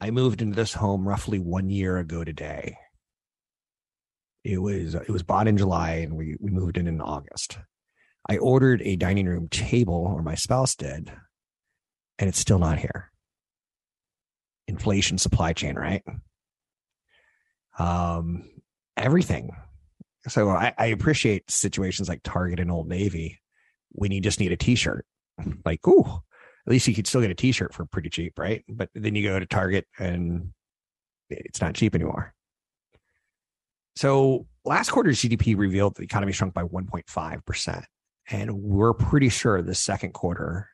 I 0.00 0.10
moved 0.10 0.42
into 0.42 0.56
this 0.56 0.74
home 0.74 1.06
roughly 1.06 1.38
one 1.38 1.70
year 1.70 1.96
ago 1.98 2.24
today. 2.24 2.76
It 4.42 4.58
was 4.58 4.96
it 4.96 5.10
was 5.10 5.22
bought 5.22 5.46
in 5.46 5.56
July, 5.56 5.90
and 5.90 6.16
we 6.16 6.36
we 6.40 6.50
moved 6.50 6.76
in 6.76 6.88
in 6.88 7.00
August 7.00 7.58
I 8.28 8.38
ordered 8.38 8.82
a 8.82 8.96
dining 8.96 9.26
room 9.26 9.48
table, 9.48 9.94
or 9.94 10.22
my 10.22 10.34
spouse 10.34 10.74
did, 10.74 11.12
and 12.18 12.28
it's 12.28 12.38
still 12.38 12.58
not 12.58 12.78
here. 12.78 13.10
Inflation, 14.66 15.18
supply 15.18 15.52
chain, 15.52 15.76
right? 15.76 16.02
Um, 17.78 18.50
everything. 18.96 19.50
So 20.28 20.48
I, 20.48 20.74
I 20.76 20.86
appreciate 20.86 21.50
situations 21.50 22.08
like 22.08 22.22
Target 22.24 22.58
and 22.58 22.70
Old 22.70 22.88
Navy 22.88 23.40
when 23.90 24.10
you 24.10 24.20
just 24.20 24.40
need 24.40 24.52
a 24.52 24.56
T-shirt. 24.56 25.06
Like, 25.64 25.86
ooh, 25.86 26.04
at 26.04 26.70
least 26.70 26.88
you 26.88 26.94
could 26.94 27.06
still 27.06 27.20
get 27.20 27.30
a 27.30 27.34
T-shirt 27.34 27.72
for 27.74 27.84
pretty 27.84 28.10
cheap, 28.10 28.38
right? 28.38 28.64
But 28.68 28.88
then 28.94 29.14
you 29.14 29.22
go 29.22 29.38
to 29.38 29.46
Target 29.46 29.86
and 29.98 30.52
it's 31.30 31.60
not 31.60 31.74
cheap 31.74 31.94
anymore. 31.94 32.34
So 33.94 34.46
last 34.64 34.90
quarter's 34.90 35.20
GDP 35.20 35.56
revealed 35.56 35.96
the 35.96 36.02
economy 36.02 36.32
shrunk 36.32 36.54
by 36.54 36.64
1.5 36.64 37.44
percent. 37.44 37.84
And 38.28 38.62
we're 38.62 38.94
pretty 38.94 39.28
sure 39.28 39.62
the 39.62 39.74
second 39.74 40.12
quarter 40.12 40.68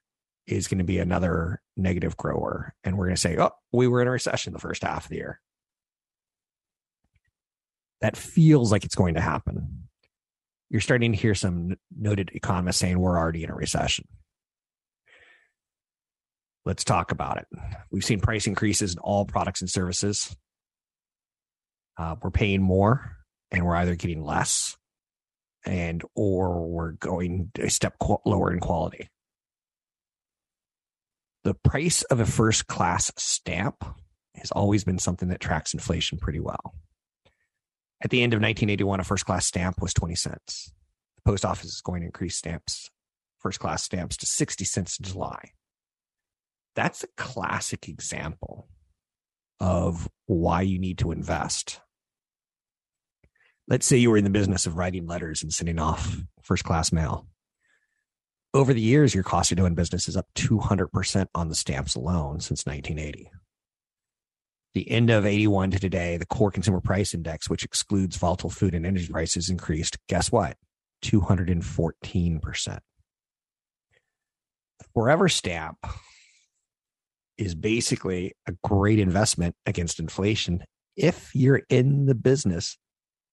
is 0.47 0.69
going 0.69 0.79
to 0.79 0.85
be 0.85 0.99
another 0.99 1.61
negative 1.77 2.17
grower. 2.17 2.75
And 2.83 2.97
we're 2.97 3.07
going 3.07 3.17
to 3.17 3.21
say, 3.21 3.37
oh, 3.39 3.51
we 3.73 3.87
were 3.87 4.03
in 4.03 4.09
a 4.09 4.13
recession 4.13 4.53
the 4.53 4.59
first 4.59 4.83
half 4.83 5.05
of 5.05 5.11
the 5.11 5.17
year. 5.17 5.41
That 8.01 8.17
feels 8.17 8.73
like 8.73 8.85
it's 8.85 8.95
going 8.95 9.15
to 9.15 9.21
happen. 9.21 9.89
You're 10.71 10.81
starting 10.81 11.13
to 11.13 11.19
hear 11.19 11.35
some 11.35 11.77
noted 11.97 12.31
economists 12.35 12.79
saying 12.79 12.99
we're 12.99 13.19
already 13.19 13.45
in 13.45 13.51
a 13.51 13.55
recession. 13.55 14.07
Let's 16.65 16.85
talk 16.85 17.13
about 17.13 17.39
it. 17.39 17.47
We've 17.91 18.05
seen 18.05 18.21
price 18.21 18.47
increases 18.47 18.95
in 18.95 18.99
all 19.01 19.25
products 19.25 19.61
and 19.61 19.71
services. 19.71 20.35
Uh, 21.99 22.17
we're 22.23 22.31
paying 22.31 22.63
more 22.63 23.19
and 23.51 23.65
we're 23.65 23.77
either 23.77 23.95
getting 23.95 24.25
less 24.25 24.77
and 25.65 26.03
or 26.15 26.67
we're 26.67 26.93
going 26.93 27.51
a 27.59 27.71
step 27.71 27.97
lower 28.25 28.53
in 28.53 28.61
quality. 28.61 29.09
The 31.45 31.55
price 31.55 32.03
of 32.05 32.21
a 32.21 32.27
first 32.27 32.67
class 32.67 33.11
stamp 33.17 33.85
has 34.35 34.51
always 34.53 34.85
been 34.85 34.99
something 34.99 35.29
that 35.29 35.41
tracks 35.41 35.75
inflation 35.75 36.19
pretty 36.19 36.41
well. 36.41 36.75
At 38.03 38.11
the 38.11 38.23
end 38.23 38.33
of 38.33 38.39
1981, 38.39 39.01
a 39.01 39.05
first 39.05 39.27
class 39.27 39.47
stamp 39.47 39.81
was 39.81 39.95
20 39.95 40.15
cents. 40.15 40.73
The 41.17 41.31
post 41.31 41.45
office 41.45 41.73
is 41.73 41.81
going 41.81 42.01
to 42.01 42.07
increase 42.07 42.37
stamps, 42.37 42.91
first 43.39 43.61
class 43.61 43.83
stamps, 43.83 44.17
to 44.19 44.27
60 44.27 44.65
cents 44.65 44.99
in 44.99 45.05
July. 45.05 45.53
That's 46.75 47.05
a 47.05 47.09
classic 47.17 47.89
example 47.89 48.69
of 49.61 50.09
why 50.27 50.63
you 50.63 50.79
need 50.79 50.99
to 50.99 51.13
invest 51.13 51.81
let's 53.69 53.87
say 53.87 53.97
you 53.97 54.11
were 54.11 54.17
in 54.17 54.25
the 54.25 54.31
business 54.31 54.67
of 54.67 54.77
writing 54.77 55.07
letters 55.07 55.43
and 55.43 55.53
sending 55.53 55.79
off 55.79 56.17
first 56.43 56.65
class 56.65 56.93
mail. 56.93 57.27
Over 58.55 58.75
the 58.75 58.81
years, 58.81 59.15
your 59.15 59.25
cost 59.25 59.51
of 59.51 59.57
doing 59.57 59.75
business 59.75 60.09
is 60.09 60.17
up 60.17 60.27
200% 60.35 61.27
on 61.35 61.49
the 61.49 61.55
stamps 61.55 61.95
alone 61.95 62.41
since 62.41 62.67
1980. 62.67 63.31
The 64.75 64.91
end 64.91 65.11
of 65.11 65.27
81 65.27 65.73
to 65.73 65.79
today, 65.79 66.17
the 66.17 66.27
core 66.27 66.51
consumer 66.51 66.81
price 66.81 67.15
index, 67.15 67.49
which 67.49 67.65
excludes 67.65 68.17
volatile 68.17 68.51
food 68.51 68.75
and 68.75 68.87
energy 68.87 69.09
prices, 69.09 69.49
increased. 69.49 69.99
Guess 70.09 70.33
what? 70.33 70.57
214%. 71.05 72.79
The 74.79 74.85
Forever 74.95 75.29
Stamp 75.29 75.79
is 77.39 77.55
basically 77.55 78.35
a 78.47 78.53
great 78.65 78.99
investment 78.99 79.55
against 79.67 79.99
inflation 79.99 80.65
if 80.97 81.35
you're 81.35 81.63
in 81.69 82.07
the 82.07 82.15
business 82.15 82.77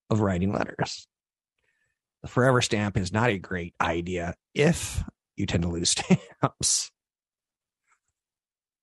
of 0.09 0.21
writing 0.21 0.51
letters. 0.51 1.07
The 2.21 2.27
forever 2.27 2.61
stamp 2.61 2.97
is 2.97 3.13
not 3.13 3.29
a 3.29 3.37
great 3.37 3.73
idea 3.79 4.35
if 4.53 5.03
you 5.35 5.45
tend 5.45 5.63
to 5.63 5.69
lose 5.69 5.89
stamps. 6.41 6.91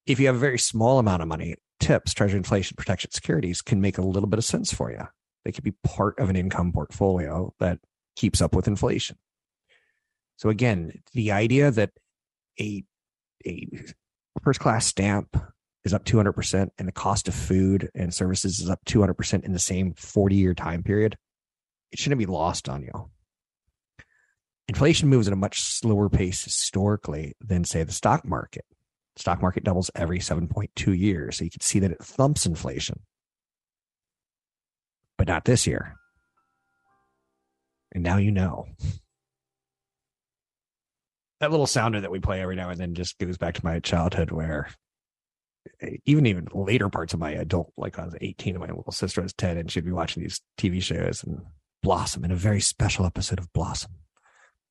If 0.06 0.20
you 0.20 0.26
have 0.26 0.36
a 0.36 0.40
very 0.40 0.58
small 0.58 0.98
amount 0.98 1.22
of 1.22 1.28
money, 1.28 1.56
tips, 1.80 2.14
treasury 2.14 2.38
inflation 2.38 2.76
protection 2.76 3.10
securities 3.10 3.60
can 3.60 3.80
make 3.80 3.98
a 3.98 4.02
little 4.02 4.28
bit 4.28 4.38
of 4.38 4.44
sense 4.44 4.72
for 4.72 4.90
you. 4.90 5.02
They 5.44 5.52
could 5.52 5.64
be 5.64 5.74
part 5.84 6.18
of 6.18 6.30
an 6.30 6.36
income 6.36 6.72
portfolio 6.72 7.52
that 7.60 7.78
keeps 8.14 8.40
up 8.40 8.54
with 8.54 8.66
inflation. 8.66 9.18
So 10.36 10.48
again, 10.48 11.02
the 11.12 11.32
idea 11.32 11.70
that 11.70 11.90
a 12.60 12.84
a 13.46 13.68
first 14.42 14.60
class 14.60 14.86
stamp 14.86 15.36
is 15.86 15.94
up 15.94 16.04
200% 16.04 16.68
and 16.78 16.88
the 16.88 16.92
cost 16.92 17.28
of 17.28 17.34
food 17.34 17.88
and 17.94 18.12
services 18.12 18.58
is 18.58 18.68
up 18.68 18.84
200% 18.86 19.44
in 19.44 19.52
the 19.52 19.58
same 19.58 19.94
40 19.94 20.34
year 20.34 20.52
time 20.52 20.82
period, 20.82 21.16
it 21.92 21.98
shouldn't 21.98 22.18
be 22.18 22.26
lost 22.26 22.68
on 22.68 22.82
you. 22.82 23.08
Inflation 24.68 25.08
moves 25.08 25.28
at 25.28 25.32
a 25.32 25.36
much 25.36 25.60
slower 25.60 26.08
pace 26.08 26.42
historically 26.42 27.34
than, 27.40 27.64
say, 27.64 27.84
the 27.84 27.92
stock 27.92 28.26
market. 28.26 28.64
The 29.14 29.20
stock 29.20 29.40
market 29.40 29.62
doubles 29.62 29.92
every 29.94 30.18
7.2 30.18 30.98
years. 30.98 31.36
So 31.36 31.44
you 31.44 31.50
can 31.50 31.60
see 31.60 31.78
that 31.78 31.92
it 31.92 32.02
thumps 32.02 32.46
inflation, 32.46 32.98
but 35.16 35.28
not 35.28 35.44
this 35.44 35.68
year. 35.68 35.94
And 37.92 38.02
now 38.02 38.16
you 38.16 38.32
know. 38.32 38.66
That 41.38 41.52
little 41.52 41.68
sounder 41.68 42.00
that 42.00 42.10
we 42.10 42.18
play 42.18 42.42
every 42.42 42.56
now 42.56 42.70
and 42.70 42.80
then 42.80 42.94
just 42.94 43.18
goes 43.18 43.38
back 43.38 43.54
to 43.54 43.64
my 43.64 43.78
childhood 43.78 44.32
where 44.32 44.68
even 46.04 46.26
even 46.26 46.48
later 46.52 46.88
parts 46.88 47.14
of 47.14 47.20
my 47.20 47.30
adult, 47.30 47.72
like 47.76 47.98
I 47.98 48.04
was 48.04 48.14
18 48.20 48.54
and 48.54 48.60
my 48.60 48.72
little 48.72 48.92
sister 48.92 49.22
was 49.22 49.32
10 49.32 49.58
and 49.58 49.70
she'd 49.70 49.84
be 49.84 49.92
watching 49.92 50.22
these 50.22 50.40
TV 50.58 50.82
shows 50.82 51.22
and 51.22 51.42
Blossom 51.82 52.24
in 52.24 52.30
a 52.30 52.36
very 52.36 52.60
special 52.60 53.06
episode 53.06 53.38
of 53.38 53.52
Blossom. 53.52 53.92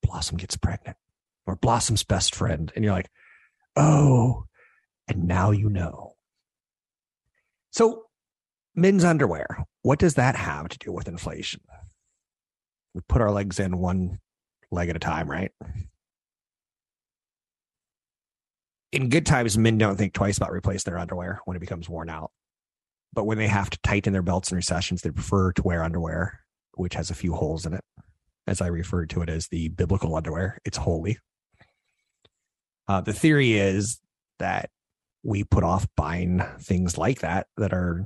Blossom 0.03 0.37
gets 0.37 0.57
pregnant 0.57 0.97
or 1.45 1.55
Blossom's 1.55 2.03
best 2.03 2.35
friend. 2.35 2.71
And 2.75 2.83
you're 2.83 2.93
like, 2.93 3.09
oh, 3.75 4.45
and 5.07 5.25
now 5.25 5.51
you 5.51 5.69
know. 5.69 6.15
So 7.71 8.05
men's 8.75 9.03
underwear, 9.03 9.65
what 9.81 9.99
does 9.99 10.15
that 10.15 10.35
have 10.35 10.69
to 10.69 10.77
do 10.77 10.91
with 10.91 11.07
inflation? 11.07 11.61
We 12.93 13.01
put 13.07 13.21
our 13.21 13.31
legs 13.31 13.59
in 13.59 13.77
one 13.77 14.19
leg 14.71 14.89
at 14.89 14.95
a 14.95 14.99
time, 14.99 15.29
right? 15.29 15.51
In 18.95 19.09
good 19.09 19.25
times, 19.25 19.57
men 19.57 19.77
don't 19.77 19.97
think 19.97 20.13
twice 20.13 20.37
about 20.37 20.51
replacing 20.51 20.89
their 20.89 20.99
underwear 20.99 21.41
when 21.45 21.57
it 21.57 21.59
becomes 21.59 21.89
worn 21.89 22.09
out. 22.09 22.31
But 23.13 23.25
when 23.25 23.37
they 23.37 23.47
have 23.47 23.69
to 23.69 23.79
tighten 23.83 24.13
their 24.13 24.21
belts 24.21 24.51
in 24.51 24.55
recessions, 24.55 25.01
they 25.01 25.11
prefer 25.11 25.51
to 25.53 25.63
wear 25.63 25.83
underwear, 25.83 26.39
which 26.75 26.95
has 26.95 27.09
a 27.09 27.15
few 27.15 27.33
holes 27.33 27.65
in 27.65 27.73
it. 27.73 27.83
As 28.47 28.61
I 28.61 28.67
refer 28.67 29.05
to 29.07 29.21
it 29.21 29.29
as 29.29 29.47
the 29.47 29.69
biblical 29.69 30.15
underwear, 30.15 30.59
it's 30.65 30.77
holy. 30.77 31.17
Uh, 32.87 33.01
the 33.01 33.13
theory 33.13 33.57
is 33.57 33.99
that 34.39 34.69
we 35.23 35.43
put 35.43 35.63
off 35.63 35.87
buying 35.97 36.43
things 36.59 36.97
like 36.97 37.19
that 37.19 37.47
that 37.57 37.73
are, 37.73 38.05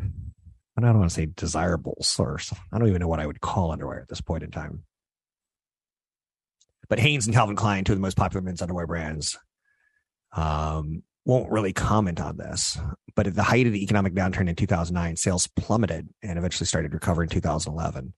I 0.77 0.81
don't 0.81 0.97
want 0.97 1.09
to 1.09 1.15
say 1.15 1.27
desirables, 1.35 2.15
or 2.17 2.39
I 2.71 2.79
don't 2.79 2.87
even 2.87 3.01
know 3.01 3.07
what 3.07 3.19
I 3.19 3.27
would 3.27 3.41
call 3.41 3.71
underwear 3.71 3.99
at 3.99 4.07
this 4.07 4.21
point 4.21 4.43
in 4.43 4.51
time. 4.51 4.83
But 6.87 6.99
Hanes 6.99 7.27
and 7.27 7.35
Calvin 7.35 7.55
Klein, 7.55 7.83
two 7.83 7.91
of 7.93 7.97
the 7.97 8.01
most 8.01 8.17
popular 8.17 8.41
men's 8.41 8.61
underwear 8.61 8.87
brands, 8.87 9.37
um, 10.33 11.03
won't 11.25 11.51
really 11.51 11.73
comment 11.73 12.19
on 12.19 12.37
this, 12.37 12.77
but 13.15 13.27
at 13.27 13.35
the 13.35 13.43
height 13.43 13.67
of 13.67 13.73
the 13.73 13.83
economic 13.83 14.13
downturn 14.13 14.49
in 14.49 14.55
2009, 14.55 15.15
sales 15.15 15.47
plummeted 15.47 16.09
and 16.23 16.37
eventually 16.37 16.65
started 16.65 16.91
to 16.91 16.95
recover 16.95 17.23
in 17.23 17.29
2011. 17.29 18.13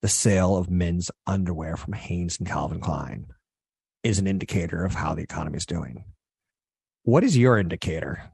The 0.00 0.08
sale 0.08 0.56
of 0.56 0.68
men's 0.68 1.10
underwear 1.26 1.76
from 1.76 1.92
Hanes 1.92 2.38
and 2.38 2.48
Calvin 2.48 2.80
Klein 2.80 3.26
is 4.02 4.18
an 4.18 4.26
indicator 4.26 4.84
of 4.84 4.94
how 4.94 5.14
the 5.14 5.22
economy 5.22 5.56
is 5.56 5.66
doing. 5.66 6.04
What 7.04 7.22
is 7.22 7.36
your 7.36 7.58
indicator? 7.58 8.32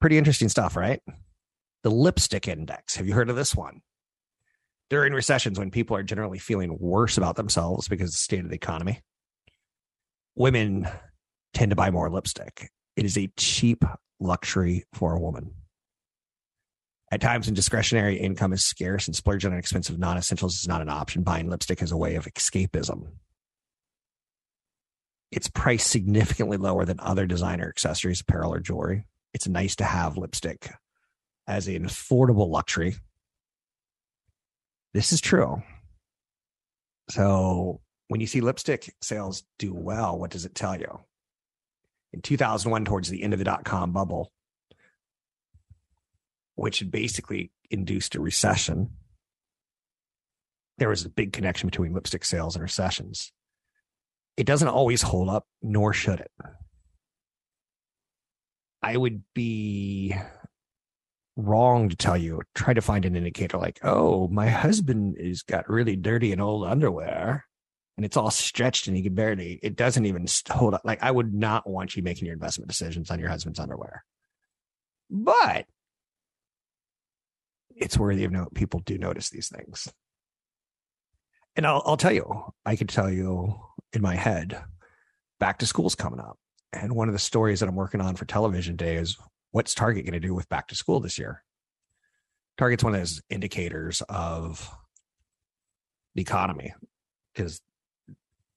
Pretty 0.00 0.18
interesting 0.18 0.48
stuff, 0.48 0.76
right? 0.76 1.00
The 1.82 1.90
lipstick 1.90 2.46
index. 2.46 2.96
Have 2.96 3.08
you 3.08 3.14
heard 3.14 3.30
of 3.30 3.36
this 3.36 3.54
one? 3.54 3.80
During 4.88 5.12
recessions, 5.12 5.58
when 5.58 5.72
people 5.72 5.96
are 5.96 6.04
generally 6.04 6.38
feeling 6.38 6.78
worse 6.78 7.18
about 7.18 7.34
themselves 7.34 7.88
because 7.88 8.10
of 8.10 8.14
the 8.14 8.18
state 8.18 8.44
of 8.44 8.50
the 8.50 8.56
economy, 8.56 9.00
women 10.36 10.88
tend 11.54 11.70
to 11.70 11.76
buy 11.76 11.90
more 11.90 12.10
lipstick. 12.10 12.70
It 12.96 13.04
is 13.04 13.16
a 13.16 13.30
cheap 13.36 13.84
luxury 14.20 14.84
for 14.92 15.14
a 15.14 15.20
woman. 15.20 15.52
At 17.12 17.20
times 17.20 17.46
when 17.46 17.54
discretionary 17.54 18.16
income 18.16 18.52
is 18.52 18.64
scarce 18.64 19.06
and 19.06 19.14
splurging 19.14 19.52
on 19.52 19.58
expensive 19.58 19.98
non 19.98 20.16
essentials 20.16 20.56
is 20.56 20.68
not 20.68 20.82
an 20.82 20.88
option, 20.88 21.22
buying 21.22 21.48
lipstick 21.48 21.80
is 21.82 21.92
a 21.92 21.96
way 21.96 22.16
of 22.16 22.26
escapism. 22.26 23.12
It's 25.30 25.48
priced 25.48 25.88
significantly 25.88 26.56
lower 26.56 26.84
than 26.84 26.98
other 27.00 27.26
designer 27.26 27.68
accessories, 27.68 28.20
apparel, 28.20 28.54
or 28.54 28.60
jewelry. 28.60 29.06
It's 29.34 29.46
nice 29.46 29.76
to 29.76 29.84
have 29.84 30.16
lipstick 30.16 30.70
as 31.46 31.68
an 31.68 31.84
affordable 31.84 32.48
luxury. 32.48 32.96
This 34.94 35.12
is 35.12 35.20
true. 35.20 35.62
So 37.10 37.80
when 38.08 38.20
you 38.20 38.26
see 38.26 38.40
lipstick 38.40 38.94
sales 39.00 39.44
do 39.58 39.74
well, 39.74 40.18
what 40.18 40.30
does 40.30 40.44
it 40.44 40.54
tell 40.54 40.78
you? 40.78 41.00
In 42.12 42.22
2001 42.22 42.84
towards 42.84 43.08
the 43.08 43.22
end 43.22 43.32
of 43.32 43.38
the 43.38 43.44
dot 43.44 43.64
com 43.64 43.92
bubble, 43.92 44.32
which 46.54 46.88
basically 46.90 47.52
induced 47.70 48.14
a 48.14 48.20
recession. 48.20 48.90
There 50.78 50.88
was 50.88 51.04
a 51.04 51.10
big 51.10 51.32
connection 51.32 51.68
between 51.68 51.94
lipstick 51.94 52.24
sales 52.24 52.54
and 52.54 52.62
recessions. 52.62 53.32
It 54.36 54.46
doesn't 54.46 54.68
always 54.68 55.02
hold 55.02 55.30
up, 55.30 55.46
nor 55.62 55.92
should 55.92 56.20
it. 56.20 56.30
I 58.82 58.96
would 58.96 59.22
be 59.34 60.14
wrong 61.36 61.88
to 61.88 61.96
tell 61.96 62.16
you, 62.16 62.42
try 62.54 62.74
to 62.74 62.80
find 62.80 63.04
an 63.04 63.16
indicator 63.16 63.58
like, 63.58 63.80
oh, 63.82 64.28
my 64.28 64.48
husband 64.48 65.16
has 65.22 65.42
got 65.42 65.68
really 65.68 65.96
dirty 65.96 66.32
and 66.32 66.40
old 66.40 66.66
underwear 66.66 67.44
and 67.96 68.04
it's 68.04 68.16
all 68.16 68.30
stretched 68.30 68.88
and 68.88 68.96
you 68.96 69.02
can 69.02 69.14
barely, 69.14 69.58
it 69.62 69.76
doesn't 69.76 70.06
even 70.06 70.26
hold 70.50 70.74
up. 70.74 70.82
Like 70.84 71.02
I 71.02 71.10
would 71.10 71.32
not 71.32 71.68
want 71.68 71.96
you 71.96 72.02
making 72.02 72.26
your 72.26 72.34
investment 72.34 72.68
decisions 72.68 73.10
on 73.10 73.18
your 73.18 73.28
husband's 73.28 73.58
underwear, 73.58 74.04
but 75.10 75.66
it's 77.74 77.98
worthy 77.98 78.24
of 78.24 78.32
note. 78.32 78.54
People 78.54 78.80
do 78.80 78.98
notice 78.98 79.30
these 79.30 79.48
things. 79.48 79.92
And 81.56 81.66
I'll, 81.66 81.82
I'll 81.86 81.96
tell 81.96 82.12
you, 82.12 82.52
I 82.64 82.76
could 82.76 82.88
tell 82.88 83.10
you 83.10 83.54
in 83.92 84.02
my 84.02 84.14
head, 84.14 84.62
back 85.40 85.58
to 85.58 85.66
school's 85.66 85.94
coming 85.94 86.20
up. 86.20 86.38
And 86.72 86.94
one 86.94 87.08
of 87.08 87.14
the 87.14 87.18
stories 87.18 87.60
that 87.60 87.68
I'm 87.68 87.76
working 87.76 88.00
on 88.00 88.16
for 88.16 88.26
television 88.26 88.76
day 88.76 88.96
is 88.96 89.16
what's 89.52 89.74
Target 89.74 90.04
going 90.04 90.20
to 90.20 90.26
do 90.26 90.34
with 90.34 90.48
back 90.48 90.68
to 90.68 90.74
school 90.74 91.00
this 91.00 91.18
year? 91.18 91.42
Target's 92.58 92.84
one 92.84 92.94
of 92.94 93.00
those 93.00 93.22
indicators 93.30 94.02
of 94.08 94.70
the 96.14 96.22
economy 96.22 96.74
because 97.34 97.60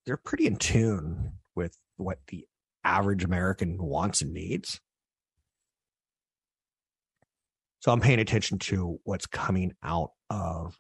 they're 0.10 0.18
pretty 0.18 0.48
in 0.48 0.56
tune 0.56 1.34
with 1.54 1.78
what 1.98 2.18
the 2.30 2.48
average 2.84 3.24
American 3.24 3.78
wants 3.78 4.24
and 4.24 4.34
needs. 4.34 4.82
So 7.82 7.92
I'm 7.92 8.02
paying 8.02 8.18
attention 8.18 8.58
to 8.58 9.00
what's 9.04 9.28
coming 9.28 9.74
out 9.84 10.14
of 10.32 10.76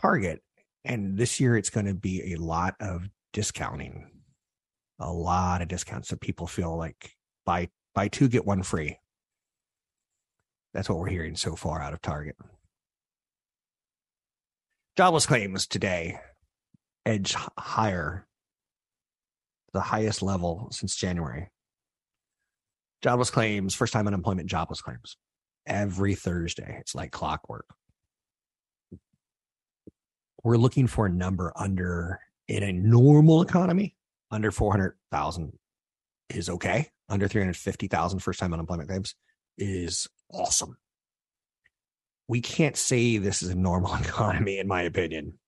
Target. 0.00 0.40
And 0.82 1.18
this 1.18 1.40
year 1.40 1.58
it's 1.58 1.68
going 1.68 1.84
to 1.84 1.94
be 1.94 2.32
a 2.32 2.36
lot 2.36 2.74
of 2.80 3.06
discounting, 3.34 4.10
a 4.98 5.12
lot 5.12 5.60
of 5.60 5.68
discounts. 5.68 6.08
So 6.08 6.16
people 6.16 6.46
feel 6.46 6.74
like 6.74 7.18
buy 7.44 7.68
buy 7.94 8.08
two, 8.08 8.28
get 8.28 8.46
one 8.46 8.62
free. 8.62 8.98
That's 10.72 10.88
what 10.88 10.98
we're 10.98 11.08
hearing 11.08 11.36
so 11.36 11.54
far 11.54 11.82
out 11.82 11.92
of 11.92 12.00
Target. 12.00 12.36
Jobless 14.96 15.26
claims 15.26 15.66
today 15.66 16.18
edge 17.06 17.34
higher, 17.58 18.26
the 19.72 19.80
highest 19.80 20.22
level 20.22 20.68
since 20.72 20.96
January. 20.96 21.50
Jobless 23.02 23.30
claims, 23.30 23.74
first 23.74 23.92
time 23.92 24.06
unemployment 24.06 24.48
jobless 24.48 24.82
claims 24.82 25.16
every 25.66 26.14
Thursday. 26.14 26.76
It's 26.80 26.94
like 26.94 27.12
clockwork. 27.12 27.66
We're 30.42 30.56
looking 30.56 30.86
for 30.86 31.06
a 31.06 31.10
number 31.10 31.52
under 31.56 32.20
in 32.48 32.62
a 32.62 32.72
normal 32.72 33.42
economy, 33.42 33.94
under 34.30 34.50
400,000 34.50 35.52
is 36.30 36.48
okay. 36.48 36.88
Under 37.08 37.28
350,000 37.28 38.20
first 38.20 38.40
time 38.40 38.52
unemployment 38.52 38.88
claims 38.88 39.14
is 39.58 40.08
awesome. 40.32 40.76
We 42.28 42.40
can't 42.40 42.76
say 42.76 43.18
this 43.18 43.42
is 43.42 43.50
a 43.50 43.54
normal 43.54 43.94
economy, 44.00 44.58
in 44.58 44.68
my 44.68 44.82
opinion. 44.82 45.38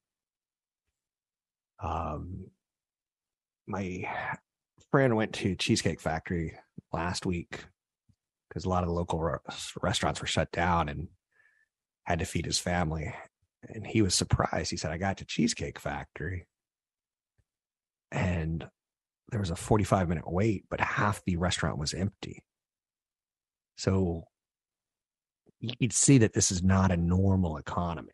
Um, 1.82 2.46
my 3.66 4.08
friend 4.90 5.16
went 5.16 5.32
to 5.34 5.54
Cheesecake 5.54 6.00
Factory 6.00 6.58
last 6.92 7.26
week 7.26 7.64
because 8.48 8.64
a 8.64 8.68
lot 8.68 8.82
of 8.82 8.88
the 8.88 8.94
local 8.94 9.20
re- 9.20 9.38
restaurants 9.82 10.20
were 10.20 10.26
shut 10.26 10.52
down 10.52 10.88
and 10.88 11.08
had 12.04 12.20
to 12.20 12.24
feed 12.24 12.46
his 12.46 12.58
family. 12.58 13.14
And 13.68 13.86
he 13.86 14.02
was 14.02 14.14
surprised. 14.14 14.70
He 14.70 14.76
said, 14.76 14.90
I 14.90 14.98
got 14.98 15.18
to 15.18 15.24
Cheesecake 15.24 15.78
Factory 15.78 16.46
and 18.12 18.68
there 19.30 19.40
was 19.40 19.50
a 19.50 19.56
45 19.56 20.08
minute 20.08 20.30
wait, 20.30 20.64
but 20.70 20.80
half 20.80 21.24
the 21.24 21.36
restaurant 21.36 21.78
was 21.78 21.94
empty. 21.94 22.44
So 23.76 24.24
you 25.58 25.74
could 25.80 25.92
see 25.92 26.18
that 26.18 26.34
this 26.34 26.52
is 26.52 26.62
not 26.62 26.92
a 26.92 26.96
normal 26.96 27.56
economy. 27.56 28.12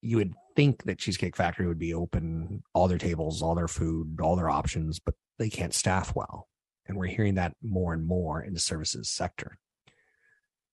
You 0.00 0.18
would 0.18 0.34
think 0.56 0.84
that 0.84 0.98
Cheesecake 0.98 1.36
Factory 1.36 1.66
would 1.66 1.78
be 1.78 1.94
open, 1.94 2.62
all 2.72 2.88
their 2.88 2.98
tables, 2.98 3.42
all 3.42 3.54
their 3.54 3.68
food, 3.68 4.18
all 4.20 4.36
their 4.36 4.50
options, 4.50 4.98
but 4.98 5.14
they 5.38 5.50
can't 5.50 5.74
staff 5.74 6.14
well. 6.14 6.48
And 6.86 6.96
we're 6.96 7.06
hearing 7.06 7.34
that 7.34 7.56
more 7.62 7.92
and 7.94 8.04
more 8.04 8.42
in 8.42 8.52
the 8.52 8.60
services 8.60 9.10
sector. 9.10 9.58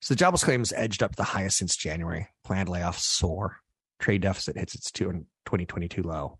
So 0.01 0.13
the 0.13 0.19
jobless 0.19 0.43
claims 0.43 0.73
edged 0.73 1.03
up 1.03 1.15
the 1.15 1.23
highest 1.23 1.57
since 1.57 1.75
January. 1.75 2.27
Planned 2.43 2.69
layoffs 2.69 3.01
soar. 3.01 3.57
Trade 3.99 4.23
deficit 4.23 4.57
hits 4.57 4.75
its 4.75 4.91
2022 4.91 6.01
low. 6.01 6.39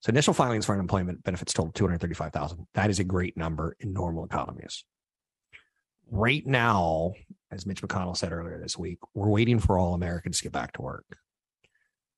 So 0.00 0.08
initial 0.08 0.32
filings 0.32 0.64
for 0.64 0.72
unemployment 0.72 1.22
benefits 1.22 1.52
total 1.52 1.72
235,000. 1.72 2.66
That 2.72 2.88
is 2.88 2.98
a 2.98 3.04
great 3.04 3.36
number 3.36 3.76
in 3.80 3.92
normal 3.92 4.24
economies. 4.24 4.82
Right 6.10 6.44
now, 6.46 7.12
as 7.50 7.66
Mitch 7.66 7.82
McConnell 7.82 8.16
said 8.16 8.32
earlier 8.32 8.58
this 8.58 8.78
week, 8.78 8.98
we're 9.14 9.28
waiting 9.28 9.58
for 9.58 9.78
all 9.78 9.92
Americans 9.92 10.38
to 10.38 10.44
get 10.44 10.52
back 10.52 10.72
to 10.72 10.82
work. 10.82 11.04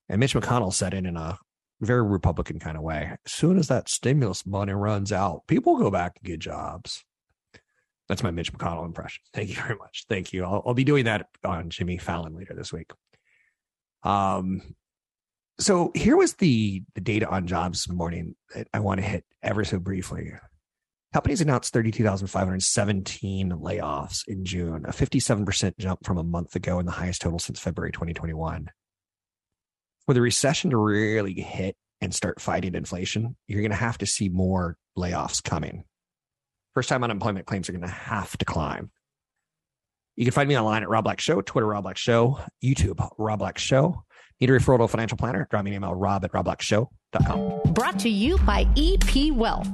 And 0.09 0.21
Mitch 0.21 0.35
McConnell 0.35 0.73
said 0.73 0.95
it 0.95 1.07
in 1.07 1.17
a 1.17 1.39
very 1.81 2.03
Republican 2.03 2.59
kind 2.59 2.77
of 2.77 2.83
way. 2.83 3.17
As 3.25 3.33
soon 3.33 3.59
as 3.59 3.69
that 3.69 3.89
stimulus 3.89 4.47
money 4.47 4.73
runs 4.73 5.13
out, 5.13 5.47
people 5.47 5.77
go 5.77 5.91
back 5.91 6.15
to 6.15 6.23
get 6.23 6.39
jobs. 6.39 7.05
That's 8.09 8.23
my 8.23 8.31
Mitch 8.31 8.53
McConnell 8.53 8.85
impression. 8.85 9.23
Thank 9.33 9.51
you 9.51 9.57
very 9.57 9.77
much. 9.77 10.05
Thank 10.09 10.33
you. 10.33 10.45
I'll, 10.45 10.63
I'll 10.67 10.75
be 10.75 10.85
doing 10.85 11.07
that 11.07 11.29
on 11.45 11.71
Jimmy 11.71 11.99
Fallon 11.99 12.37
later 12.37 12.55
this 12.55 12.73
week. 12.73 12.91
Um, 14.03 14.75
so 15.59 15.93
here 15.95 16.17
was 16.17 16.35
the 16.35 16.83
the 16.95 17.01
data 17.01 17.29
on 17.29 17.47
jobs 17.47 17.89
morning 17.89 18.35
that 18.55 18.69
I 18.75 18.81
want 18.81 19.01
to 19.01 19.07
hit 19.07 19.25
ever 19.43 19.65
so 19.65 19.79
briefly. 19.79 20.33
Companies 21.13 21.43
announced 21.43 21.75
32,517 21.75 23.51
layoffs 23.51 24.27
in 24.27 24.47
June, 24.47 24.87
a 24.87 24.93
57% 24.93 25.77
jump 25.79 26.07
from 26.07 26.17
a 26.17 26.25
month 26.25 26.57
ago 26.57 26.79
and 26.79 26.89
the 26.89 26.93
highest 26.93 27.21
total 27.21 27.39
since 27.39 27.61
February 27.61 27.93
2021. 27.93 28.71
For 30.07 30.15
the 30.15 30.21
recession 30.21 30.71
to 30.71 30.77
really 30.77 31.35
hit 31.35 31.77
and 32.01 32.13
start 32.13 32.41
fighting 32.41 32.75
inflation, 32.75 33.37
you're 33.47 33.61
going 33.61 33.71
to 33.71 33.77
have 33.77 33.99
to 33.99 34.07
see 34.07 34.29
more 34.29 34.77
layoffs 34.99 35.43
coming. 35.43 35.85
First 36.75 36.89
time 36.89 37.05
unemployment 37.05 37.47
claims 37.47 37.69
are 37.69 37.73
going 37.73 37.83
to 37.83 37.89
have 37.89 38.37
to 38.39 38.45
climb. 38.45 38.91
You 40.17 40.25
can 40.25 40.33
find 40.33 40.49
me 40.49 40.59
online 40.59 40.83
at 40.83 40.89
Rob 40.89 41.05
Black 41.05 41.21
Show, 41.21 41.41
Twitter 41.41 41.67
Rob 41.67 41.85
Black 41.85 41.97
Show, 41.97 42.41
YouTube 42.63 43.09
Rob 43.17 43.39
Black 43.39 43.59
Show. 43.59 44.03
Need 44.41 44.51
a 44.51 44.55
referral 44.55 44.79
to 44.79 44.85
a 44.85 44.89
financial 44.89 45.17
planner? 45.17 45.47
Drop 45.51 45.65
me 45.65 45.71
an 45.71 45.77
email, 45.77 45.95
rob 45.95 46.25
at 46.25 46.33
robblackshow.com. 46.33 47.73
Brought 47.73 48.01
to 48.01 48.09
you 48.09 48.39
by 48.39 48.67
EP 48.77 49.33
Wealth. 49.33 49.69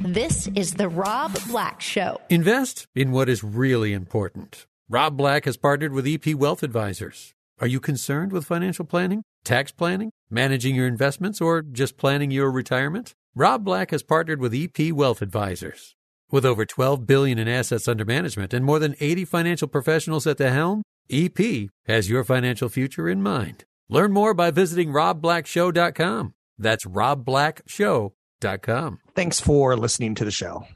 This 0.00 0.46
is 0.54 0.74
the 0.74 0.88
Rob 0.88 1.36
Black 1.48 1.80
Show. 1.80 2.20
Invest 2.30 2.86
in 2.94 3.10
what 3.10 3.28
is 3.28 3.42
really 3.42 3.92
important. 3.92 4.66
Rob 4.88 5.16
Black 5.16 5.44
has 5.46 5.56
partnered 5.56 5.92
with 5.92 6.06
EP 6.06 6.34
Wealth 6.36 6.62
Advisors. 6.62 7.34
Are 7.58 7.66
you 7.66 7.80
concerned 7.80 8.32
with 8.32 8.44
financial 8.44 8.84
planning, 8.84 9.24
tax 9.46 9.72
planning, 9.72 10.10
managing 10.28 10.74
your 10.74 10.86
investments, 10.86 11.40
or 11.40 11.62
just 11.62 11.96
planning 11.96 12.30
your 12.30 12.50
retirement? 12.50 13.14
Rob 13.34 13.64
Black 13.64 13.92
has 13.92 14.02
partnered 14.02 14.40
with 14.40 14.54
EP 14.54 14.92
Wealth 14.92 15.22
Advisors. 15.22 15.94
With 16.30 16.44
over 16.44 16.66
12 16.66 17.06
billion 17.06 17.38
in 17.38 17.48
assets 17.48 17.88
under 17.88 18.04
management 18.04 18.52
and 18.52 18.62
more 18.64 18.80
than 18.80 18.96
80 19.00 19.24
financial 19.24 19.68
professionals 19.68 20.26
at 20.26 20.38
the 20.38 20.50
helm, 20.50 20.82
EP 21.08 21.70
has 21.86 22.10
your 22.10 22.24
financial 22.24 22.68
future 22.68 23.08
in 23.08 23.22
mind. 23.22 23.64
Learn 23.88 24.12
more 24.12 24.34
by 24.34 24.50
visiting 24.50 24.90
robblackshow.com. 24.90 26.34
That's 26.58 26.84
robblackshow.com. 26.84 28.98
Thanks 29.14 29.40
for 29.40 29.76
listening 29.76 30.16
to 30.16 30.24
the 30.24 30.32
show. 30.32 30.66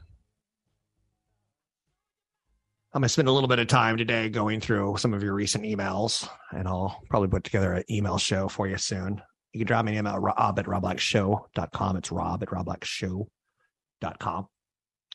I'm 2.93 2.99
going 2.99 3.05
to 3.05 3.09
spend 3.13 3.29
a 3.29 3.31
little 3.31 3.47
bit 3.47 3.59
of 3.59 3.67
time 3.67 3.95
today 3.95 4.27
going 4.27 4.59
through 4.59 4.97
some 4.97 5.13
of 5.13 5.23
your 5.23 5.33
recent 5.33 5.63
emails, 5.63 6.27
and 6.51 6.67
I'll 6.67 7.01
probably 7.09 7.29
put 7.29 7.45
together 7.45 7.71
an 7.71 7.85
email 7.89 8.17
show 8.17 8.49
for 8.49 8.67
you 8.67 8.75
soon. 8.75 9.21
You 9.53 9.59
can 9.59 9.67
drop 9.67 9.85
me 9.85 9.93
an 9.93 9.99
email 9.99 10.15
at 10.15 10.21
rob 10.21 10.59
at 10.59 10.65
robblackshow.com. 10.65 11.95
It's 11.95 12.11
rob 12.11 12.43
at 12.43 12.49
robblackshow.com. 12.49 14.47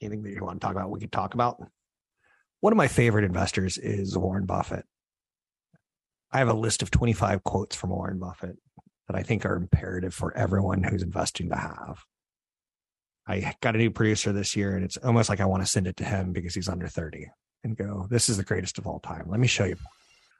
Anything 0.00 0.22
that 0.22 0.32
you 0.32 0.42
want 0.42 0.58
to 0.58 0.66
talk 0.66 0.74
about, 0.74 0.90
we 0.90 1.00
can 1.00 1.10
talk 1.10 1.34
about. 1.34 1.62
One 2.60 2.72
of 2.72 2.78
my 2.78 2.88
favorite 2.88 3.26
investors 3.26 3.76
is 3.76 4.16
Warren 4.16 4.46
Buffett. 4.46 4.86
I 6.32 6.38
have 6.38 6.48
a 6.48 6.54
list 6.54 6.80
of 6.80 6.90
25 6.90 7.44
quotes 7.44 7.76
from 7.76 7.90
Warren 7.90 8.18
Buffett 8.18 8.56
that 9.06 9.16
I 9.16 9.22
think 9.22 9.44
are 9.44 9.54
imperative 9.54 10.14
for 10.14 10.34
everyone 10.34 10.82
who's 10.82 11.02
investing 11.02 11.50
to 11.50 11.56
have. 11.56 12.02
I 13.28 13.54
got 13.60 13.74
a 13.74 13.78
new 13.78 13.90
producer 13.90 14.32
this 14.32 14.56
year, 14.56 14.74
and 14.74 14.82
it's 14.82 14.96
almost 14.96 15.28
like 15.28 15.40
I 15.40 15.46
want 15.46 15.62
to 15.62 15.68
send 15.68 15.86
it 15.86 15.98
to 15.98 16.04
him 16.04 16.32
because 16.32 16.54
he's 16.54 16.70
under 16.70 16.88
30 16.88 17.26
and 17.66 17.76
go, 17.76 18.06
This 18.08 18.28
is 18.28 18.36
the 18.36 18.44
greatest 18.44 18.78
of 18.78 18.86
all 18.86 19.00
time. 19.00 19.26
Let 19.28 19.40
me 19.40 19.46
show 19.46 19.64
you. 19.64 19.76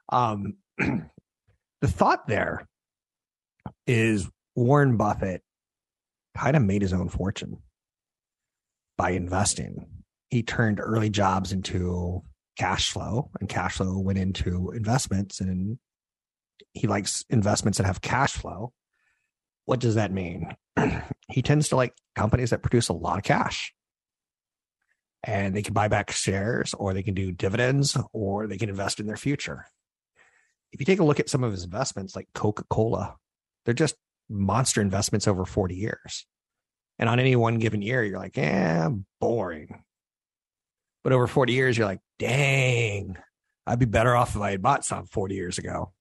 Um, 0.09 0.55
the 0.79 1.89
thought 1.89 2.27
there 2.27 2.67
is 3.87 4.29
Warren 4.55 4.97
Buffett 4.97 5.43
kind 6.37 6.57
of 6.57 6.63
made 6.63 6.83
his 6.83 6.93
own 6.93 7.09
fortune 7.09 7.59
by 8.97 9.11
investing. 9.11 9.87
He 10.31 10.43
turned 10.43 10.81
early 10.81 11.11
jobs 11.11 11.53
into 11.53 12.23
cash 12.59 12.91
flow, 12.91 13.31
and 13.41 13.49
cash 13.49 13.77
flow 13.77 13.99
went 13.99 14.19
into 14.19 14.71
investments. 14.71 15.41
And 15.41 15.79
he 16.73 16.87
likes 16.87 17.25
investments 17.29 17.79
that 17.79 17.87
have 17.87 18.01
cash 18.01 18.33
flow. 18.33 18.73
What 19.65 19.81
does 19.81 19.97
that 19.97 20.13
mean? 20.13 20.57
he 21.29 21.43
tends 21.43 21.69
to 21.71 21.77
like 21.77 21.95
companies 22.15 22.51
that 22.51 22.63
produce 22.63 22.89
a 22.89 22.93
lot 22.93 23.19
of 23.19 23.25
cash 23.25 23.73
and 25.27 25.55
they 25.55 25.63
can 25.63 25.75
buy 25.75 25.89
back 25.89 26.13
shares 26.13 26.73
or 26.73 26.95
they 26.95 27.03
can 27.03 27.15
do 27.15 27.33
dividends 27.33 27.97
or 28.13 28.47
they 28.47 28.57
can 28.57 28.69
invest 28.69 29.01
in 29.01 29.07
their 29.07 29.17
future. 29.17 29.67
If 30.73 30.81
you 30.81 30.87
take 30.87 31.01
a 31.01 31.05
look 31.05 31.19
at 31.19 31.29
some 31.29 31.43
of 31.43 31.51
his 31.51 31.65
investments 31.65 32.15
like 32.15 32.29
Coca-Cola, 32.33 33.17
they're 33.65 33.75
just 33.75 33.97
monster 34.29 34.81
investments 34.81 35.27
over 35.27 35.45
40 35.45 35.75
years. 35.75 36.27
And 36.99 37.09
on 37.09 37.19
any 37.19 37.35
one 37.35 37.59
given 37.59 37.83
year, 37.83 38.05
you're 38.05 38.19
like, 38.19 38.37
yeah, 38.37 38.89
boring. 39.21 39.83
But 41.03 41.13
over 41.13 41.27
40 41.27 41.53
years, 41.53 41.77
you're 41.77 41.87
like, 41.87 42.01
dang, 42.19 43.17
I'd 43.67 43.79
be 43.79 43.87
better 43.87 44.15
off 44.15 44.37
if 44.37 44.43
I 44.43 44.53
had 44.53 44.63
bought 44.63 44.85
some 44.85 45.07
40 45.07 45.35
years 45.35 45.59
ago. 45.59 45.93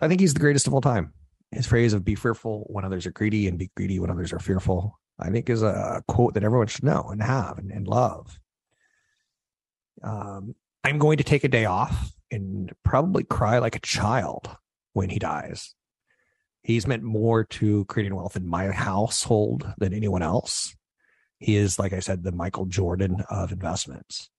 I 0.00 0.08
think 0.08 0.20
he's 0.20 0.34
the 0.34 0.40
greatest 0.40 0.66
of 0.66 0.74
all 0.74 0.80
time. 0.80 1.12
His 1.50 1.66
phrase 1.66 1.92
of 1.92 2.04
be 2.04 2.14
fearful 2.14 2.64
when 2.68 2.84
others 2.84 3.06
are 3.06 3.12
greedy 3.12 3.46
and 3.46 3.58
be 3.58 3.70
greedy 3.76 3.98
when 3.98 4.10
others 4.10 4.32
are 4.32 4.38
fearful, 4.38 4.99
I 5.20 5.30
think 5.30 5.50
is 5.50 5.62
a 5.62 6.02
quote 6.08 6.34
that 6.34 6.44
everyone 6.44 6.66
should 6.66 6.84
know 6.84 7.08
and 7.10 7.22
have 7.22 7.58
and, 7.58 7.70
and 7.70 7.86
love. 7.86 8.38
Um, 10.02 10.54
I'm 10.82 10.98
going 10.98 11.18
to 11.18 11.24
take 11.24 11.44
a 11.44 11.48
day 11.48 11.66
off 11.66 12.12
and 12.30 12.72
probably 12.84 13.24
cry 13.24 13.58
like 13.58 13.76
a 13.76 13.80
child 13.80 14.48
when 14.92 15.10
he 15.10 15.18
dies. 15.18 15.74
He's 16.62 16.86
meant 16.86 17.02
more 17.02 17.44
to 17.44 17.84
creating 17.86 18.14
wealth 18.14 18.36
in 18.36 18.46
my 18.46 18.70
household 18.70 19.72
than 19.78 19.94
anyone 19.94 20.22
else. 20.22 20.74
He 21.38 21.56
is, 21.56 21.78
like 21.78 21.92
I 21.92 22.00
said, 22.00 22.22
the 22.22 22.32
Michael 22.32 22.66
Jordan 22.66 23.22
of 23.30 23.52
investments. 23.52 24.30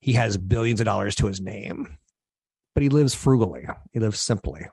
He 0.00 0.12
has 0.12 0.36
billions 0.36 0.80
of 0.80 0.84
dollars 0.84 1.16
to 1.16 1.26
his 1.26 1.40
name, 1.40 1.98
but 2.74 2.82
he 2.82 2.88
lives 2.88 3.14
frugally. 3.14 3.66
He 3.92 3.98
lives 3.98 4.20
simply 4.20 4.66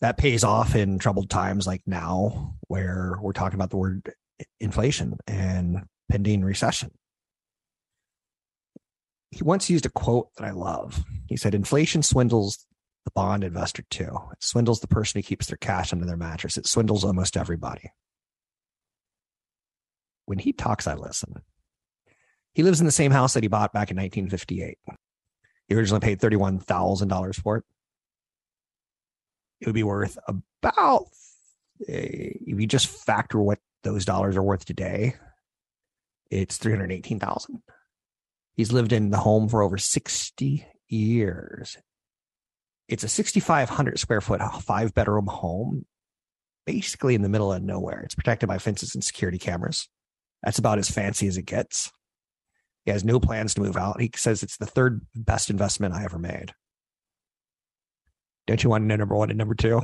that 0.00 0.18
pays 0.18 0.44
off 0.44 0.74
in 0.74 0.98
troubled 0.98 1.30
times 1.30 1.66
like 1.66 1.82
now, 1.86 2.54
where 2.68 3.16
we're 3.20 3.32
talking 3.32 3.56
about 3.56 3.70
the 3.70 3.76
word 3.76 4.12
inflation 4.60 5.16
and 5.26 5.84
pending 6.10 6.44
recession. 6.44 6.90
He 9.30 9.42
once 9.42 9.70
used 9.70 9.86
a 9.86 9.90
quote 9.90 10.28
that 10.36 10.44
I 10.44 10.50
love. 10.50 11.02
He 11.26 11.36
said, 11.36 11.54
Inflation 11.54 12.02
swindles 12.02 12.66
the 13.04 13.10
bond 13.12 13.44
investor 13.44 13.84
too. 13.90 14.16
It 14.32 14.42
swindles 14.42 14.80
the 14.80 14.86
person 14.86 15.18
who 15.18 15.22
keeps 15.22 15.46
their 15.46 15.56
cash 15.56 15.92
under 15.92 16.06
their 16.06 16.16
mattress. 16.16 16.56
It 16.56 16.66
swindles 16.66 17.04
almost 17.04 17.36
everybody. 17.36 17.90
When 20.26 20.38
he 20.38 20.52
talks, 20.52 20.86
I 20.86 20.94
listen. 20.94 21.34
He 22.52 22.62
lives 22.62 22.80
in 22.80 22.86
the 22.86 22.92
same 22.92 23.12
house 23.12 23.34
that 23.34 23.44
he 23.44 23.48
bought 23.48 23.72
back 23.72 23.90
in 23.90 23.96
1958. 23.96 24.78
He 25.68 25.74
originally 25.74 26.00
paid 26.00 26.20
$31,000 26.20 27.34
for 27.36 27.58
it 27.58 27.64
it 29.60 29.66
would 29.66 29.74
be 29.74 29.82
worth 29.82 30.18
about 30.26 31.06
eh, 31.88 32.32
if 32.46 32.60
you 32.60 32.66
just 32.66 32.88
factor 32.88 33.38
what 33.38 33.58
those 33.82 34.04
dollars 34.04 34.36
are 34.36 34.42
worth 34.42 34.64
today, 34.64 35.14
it's 36.30 36.56
318,000. 36.56 37.62
He's 38.54 38.72
lived 38.72 38.92
in 38.92 39.10
the 39.10 39.18
home 39.18 39.48
for 39.48 39.62
over 39.62 39.78
60 39.78 40.66
years. 40.88 41.76
It's 42.88 43.04
a 43.04 43.08
6,500 43.08 43.98
square 43.98 44.20
foot, 44.20 44.40
uh, 44.40 44.50
five 44.58 44.94
bedroom 44.94 45.26
home, 45.26 45.84
basically 46.64 47.14
in 47.14 47.22
the 47.22 47.28
middle 47.28 47.52
of 47.52 47.62
nowhere. 47.62 48.00
It's 48.00 48.14
protected 48.14 48.48
by 48.48 48.58
fences 48.58 48.94
and 48.94 49.04
security 49.04 49.38
cameras. 49.38 49.88
That's 50.42 50.58
about 50.58 50.78
as 50.78 50.90
fancy 50.90 51.26
as 51.26 51.36
it 51.36 51.42
gets. 51.42 51.90
He 52.84 52.92
has 52.92 53.04
no 53.04 53.18
plans 53.18 53.54
to 53.54 53.60
move 53.60 53.76
out. 53.76 54.00
He 54.00 54.10
says 54.14 54.42
it's 54.42 54.56
the 54.56 54.66
third 54.66 55.04
best 55.14 55.50
investment 55.50 55.94
I 55.94 56.04
ever 56.04 56.18
made. 56.18 56.52
Don't 58.46 58.62
you 58.62 58.70
want 58.70 58.82
to 58.82 58.86
know 58.86 58.96
number 58.96 59.16
one 59.16 59.30
and 59.30 59.38
number 59.38 59.54
two? 59.54 59.82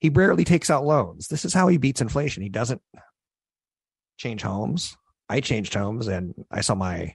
He 0.00 0.10
rarely 0.10 0.44
takes 0.44 0.70
out 0.70 0.84
loans. 0.84 1.28
This 1.28 1.44
is 1.44 1.54
how 1.54 1.68
he 1.68 1.78
beats 1.78 2.00
inflation. 2.00 2.42
He 2.42 2.48
doesn't 2.48 2.82
change 4.16 4.42
homes. 4.42 4.96
I 5.28 5.40
changed 5.40 5.74
homes 5.74 6.06
and 6.08 6.34
I 6.50 6.60
saw 6.60 6.74
my 6.74 7.14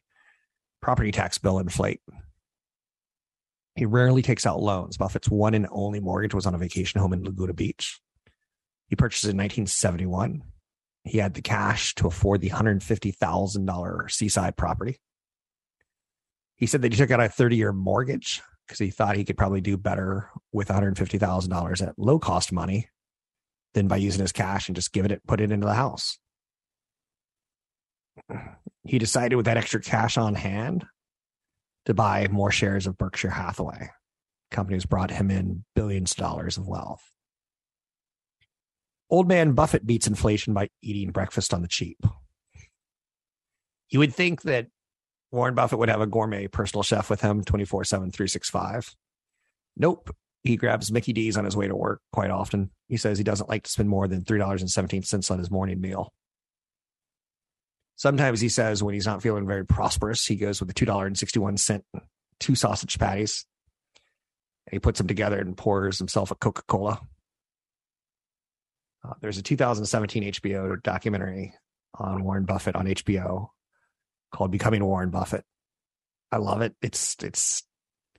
property 0.82 1.12
tax 1.12 1.38
bill 1.38 1.60
inflate. 1.60 2.02
He 3.76 3.86
rarely 3.86 4.22
takes 4.22 4.46
out 4.46 4.62
loans. 4.62 4.98
Buffett's 4.98 5.30
one 5.30 5.54
and 5.54 5.68
only 5.72 6.00
mortgage 6.00 6.34
was 6.34 6.46
on 6.46 6.54
a 6.54 6.60
vacation 6.60 7.00
home 7.00 7.14
in 7.14 7.24
Laguna 7.24 7.54
Beach. 7.54 8.00
He 8.88 8.96
purchased 8.96 9.24
it 9.24 9.30
in 9.30 9.38
1971. 9.38 10.44
He 11.06 11.18
had 11.18 11.34
the 11.34 11.42
cash 11.42 11.96
to 11.96 12.08
afford 12.08 12.42
the 12.42 12.52
$150,000 12.52 14.12
seaside 14.12 14.56
property. 14.56 15.00
He 16.56 16.68
said 16.68 16.82
that 16.82 16.94
he 16.94 16.98
took 16.98 17.12
out 17.12 17.20
a 17.20 17.30
30 17.30 17.56
year 17.56 17.74
mortgage 17.74 18.42
because 18.66 18.80
he 18.80 18.90
thought 18.90 19.16
he 19.16 19.26
could 19.26 19.38
probably 19.38 19.62
do 19.62 19.78
better 19.78 20.30
with 20.52 20.70
$150,000 20.70 21.88
at 21.88 22.00
low 22.00 22.20
cost 22.20 22.52
money 22.52 22.90
than 23.74 23.88
by 23.88 23.98
using 23.98 24.22
his 24.22 24.32
cash 24.32 24.68
and 24.68 24.76
just 24.76 24.94
giving 24.94 25.12
it, 25.12 25.26
put 25.28 25.42
it 25.42 25.52
into 25.52 25.66
the 25.66 25.74
house. 25.74 26.18
He 28.86 29.00
decided 29.00 29.36
with 29.36 29.46
that 29.46 29.58
extra 29.58 29.82
cash 29.82 30.18
on 30.18 30.36
hand 30.36 30.86
to 31.86 31.94
buy 31.94 32.28
more 32.30 32.52
shares 32.52 32.88
of 32.88 32.98
Berkshire 32.98 33.30
Hathaway. 33.30 33.90
Companies 34.52 34.86
brought 34.86 35.12
him 35.12 35.32
in 35.32 35.66
billions 35.76 36.12
of 36.12 36.18
dollars 36.18 36.58
of 36.58 36.68
wealth. 36.68 37.04
Old 39.10 39.28
man 39.28 39.54
Buffett 39.54 39.86
beats 39.86 40.08
inflation 40.08 40.54
by 40.54 40.70
eating 40.82 41.12
breakfast 41.12 41.54
on 41.54 41.62
the 41.62 41.68
cheap. 41.68 41.98
You 43.90 44.00
would 44.00 44.14
think 44.14 44.44
that 44.44 44.68
Warren 45.34 45.56
Buffett 45.56 45.80
would 45.80 45.90
have 45.90 46.00
a 46.00 46.06
gourmet 46.06 46.46
personal 46.46 46.84
chef 46.84 47.10
with 47.10 47.22
him 47.22 47.44
24 47.44 47.86
7, 47.86 48.12
365. 48.12 48.96
Nope. 49.76 50.16
He 50.44 50.58
grabs 50.58 50.92
Mickey 50.92 51.12
D's 51.12 51.38
on 51.38 51.46
his 51.46 51.58
way 51.58 51.68
to 51.68 51.76
work 51.76 52.02
quite 52.12 52.30
often. 52.30 52.70
He 52.88 52.98
says 52.98 53.18
he 53.18 53.24
doesn't 53.24 53.50
like 53.50 53.64
to 53.64 53.72
spend 53.72 53.90
more 53.90 54.08
than 54.08 54.24
$3.17 54.24 55.32
on 55.32 55.40
his 55.40 55.50
morning 55.50 55.82
meal. 55.82 56.14
Sometimes 57.96 58.42
he 58.42 58.50
says 58.50 58.84
when 58.84 58.94
he's 58.94 59.08
not 59.08 59.24
feeling 59.24 59.48
very 59.48 59.66
prosperous, 59.66 60.24
he 60.24 60.36
goes 60.36 60.60
with 60.60 60.68
the 60.68 60.86
$2.61 60.86 61.82
two 62.40 62.56
sausage 62.56 63.00
patties. 63.00 63.46
And 64.68 64.74
he 64.74 64.80
puts 64.80 65.00
them 65.00 65.08
together 65.08 65.40
and 65.40 65.58
pours 65.58 65.98
himself 65.98 66.30
a 66.30 66.36
Coca 66.36 66.62
Cola. 66.68 67.02
Uh, 69.04 69.14
there's 69.22 69.40
a 69.40 69.44
2017 69.44 70.34
HBO 70.34 70.82
documentary 70.84 71.56
on 71.96 72.24
Warren 72.24 72.46
Buffett 72.46 72.76
on 72.76 72.86
HBO 72.86 73.50
called 74.34 74.52
Becoming 74.52 74.84
Warren 74.84 75.10
Buffett. 75.10 75.46
I 76.32 76.38
love 76.38 76.62
it. 76.62 76.76
It's 76.82 77.16
it's 77.24 77.64